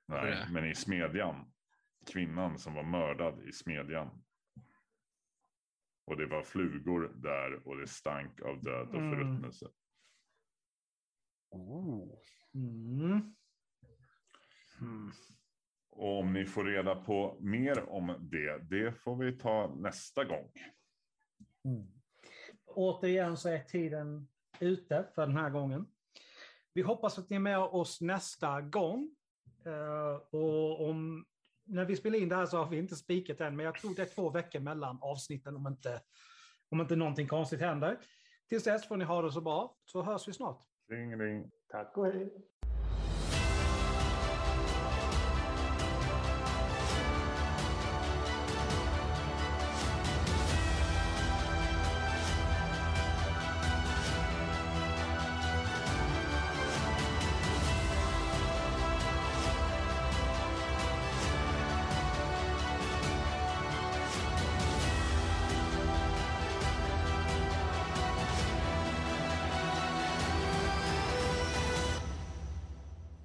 Nej, 0.07 0.31
det? 0.31 0.47
men 0.51 0.65
i 0.65 0.75
smedjan. 0.75 1.51
Kvinnan 2.11 2.59
som 2.59 2.73
var 2.73 2.83
mördad 2.83 3.47
i 3.47 3.51
smedjan. 3.51 4.23
Och 6.05 6.17
det 6.17 6.25
var 6.25 6.43
flugor 6.43 7.13
där 7.15 7.67
och 7.67 7.77
det 7.77 7.87
stank 7.87 8.41
av 8.41 8.63
död 8.63 8.87
och 8.87 8.95
Mm. 8.95 9.11
förruttnelse. 9.11 9.65
Mm. 14.81 15.11
Och 15.89 16.19
om 16.19 16.33
ni 16.33 16.45
får 16.45 16.63
reda 16.63 16.95
på 16.95 17.37
mer 17.39 17.89
om 17.89 18.15
det, 18.19 18.57
det 18.69 18.91
får 18.91 19.15
vi 19.15 19.31
ta 19.31 19.75
nästa 19.75 20.23
gång. 20.23 20.51
Mm. 21.65 21.87
Återigen 22.65 23.37
så 23.37 23.49
är 23.49 23.59
tiden 23.59 24.27
ute 24.59 25.05
för 25.15 25.27
den 25.27 25.37
här 25.37 25.49
gången. 25.49 25.85
Vi 26.73 26.81
hoppas 26.81 27.19
att 27.19 27.29
ni 27.29 27.35
är 27.35 27.39
med 27.39 27.59
oss 27.59 28.01
nästa 28.01 28.61
gång. 28.61 29.15
Eh, 29.65 30.39
och 30.39 30.89
om, 30.89 31.25
när 31.63 31.85
vi 31.85 31.95
spelar 31.95 32.19
in 32.19 32.29
det 32.29 32.35
här 32.35 32.45
så 32.45 32.57
har 32.57 32.69
vi 32.69 32.77
inte 32.77 32.95
spikat 32.95 33.41
än, 33.41 33.55
men 33.55 33.65
jag 33.65 33.75
tror 33.75 33.95
det 33.95 34.01
är 34.01 34.15
två 34.15 34.29
veckor 34.29 34.59
mellan 34.59 34.97
avsnitten 35.01 35.55
om 35.55 35.67
inte, 35.67 36.01
om 36.69 36.81
inte 36.81 36.95
någonting 36.95 37.27
konstigt 37.27 37.59
händer. 37.59 37.99
Tills 38.49 38.63
dess 38.63 38.87
får 38.87 38.97
ni 38.97 39.05
ha 39.05 39.21
det 39.21 39.31
så 39.31 39.41
bra, 39.41 39.77
så 39.85 40.01
hörs 40.03 40.27
vi 40.27 40.33
snart. 40.33 40.74
Ring, 40.89 41.19
ring. 41.19 41.51
Tack 41.71 41.97
och 41.97 42.05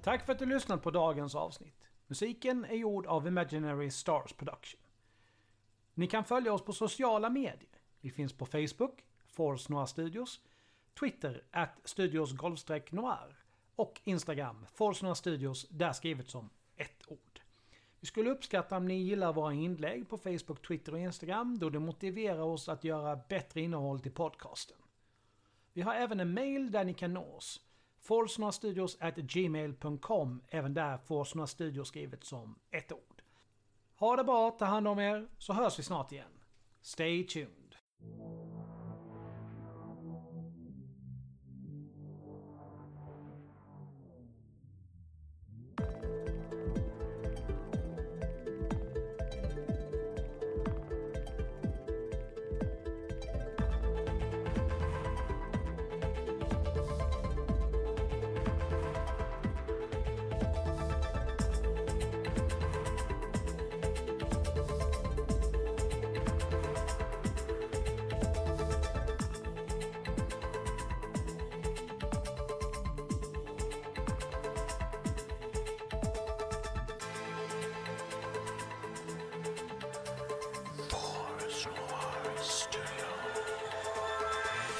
Tack 0.03 0.25
för 0.25 0.33
att 0.33 0.39
du 0.39 0.45
lyssnat 0.45 0.83
på 0.83 0.91
dagens 0.91 1.35
avsnitt. 1.35 1.87
Musiken 2.07 2.65
är 2.65 2.75
gjord 2.75 3.05
av 3.05 3.27
Imaginary 3.27 3.91
Stars 3.91 4.33
Production. 4.33 4.81
Ni 5.93 6.07
kan 6.07 6.23
följa 6.23 6.53
oss 6.53 6.61
på 6.61 6.73
sociala 6.73 7.29
medier. 7.29 7.69
Vi 7.99 8.11
finns 8.11 8.33
på 8.33 8.45
Facebook, 8.45 9.05
Force 9.25 9.73
Noir 9.73 9.85
Studios, 9.85 10.41
Twitter, 10.99 11.43
at 11.51 11.79
Studios 11.83 12.33
Noir 12.91 13.35
och 13.75 14.01
Instagram, 14.03 14.65
Force 14.73 15.05
Noir 15.05 15.13
Studios, 15.13 15.67
där 15.69 15.93
skrivet 15.93 16.29
som 16.29 16.49
ett 16.75 17.03
ord. 17.07 17.41
Vi 17.99 18.07
skulle 18.07 18.29
uppskatta 18.29 18.77
om 18.77 18.87
ni 18.87 18.95
gillar 18.95 19.33
våra 19.33 19.53
inlägg 19.53 20.09
på 20.09 20.17
Facebook, 20.17 20.67
Twitter 20.67 20.93
och 20.93 20.99
Instagram 20.99 21.59
då 21.59 21.69
det 21.69 21.79
motiverar 21.79 22.41
oss 22.41 22.69
att 22.69 22.83
göra 22.83 23.19
bättre 23.29 23.61
innehåll 23.61 23.99
till 23.99 24.11
podcasten. 24.11 24.77
Vi 25.73 25.81
har 25.81 25.93
även 25.93 26.19
en 26.19 26.33
mail 26.33 26.71
där 26.71 26.83
ni 26.83 26.93
kan 26.93 27.13
nå 27.13 27.35
oss 27.35 27.61
gmail.com 29.21 30.41
även 30.47 30.73
där 30.73 30.97
Forsnora 30.97 31.47
Studios 31.47 31.87
skrivet 31.87 32.23
som 32.23 32.55
ett 32.71 32.91
ord. 32.91 33.21
Ha 33.95 34.15
det 34.15 34.23
bra, 34.23 34.51
ta 34.51 34.65
hand 34.65 34.87
om 34.87 34.99
er, 34.99 35.27
så 35.37 35.53
hörs 35.53 35.79
vi 35.79 35.83
snart 35.83 36.11
igen. 36.11 36.31
Stay 36.81 37.27
tuned. 37.27 37.60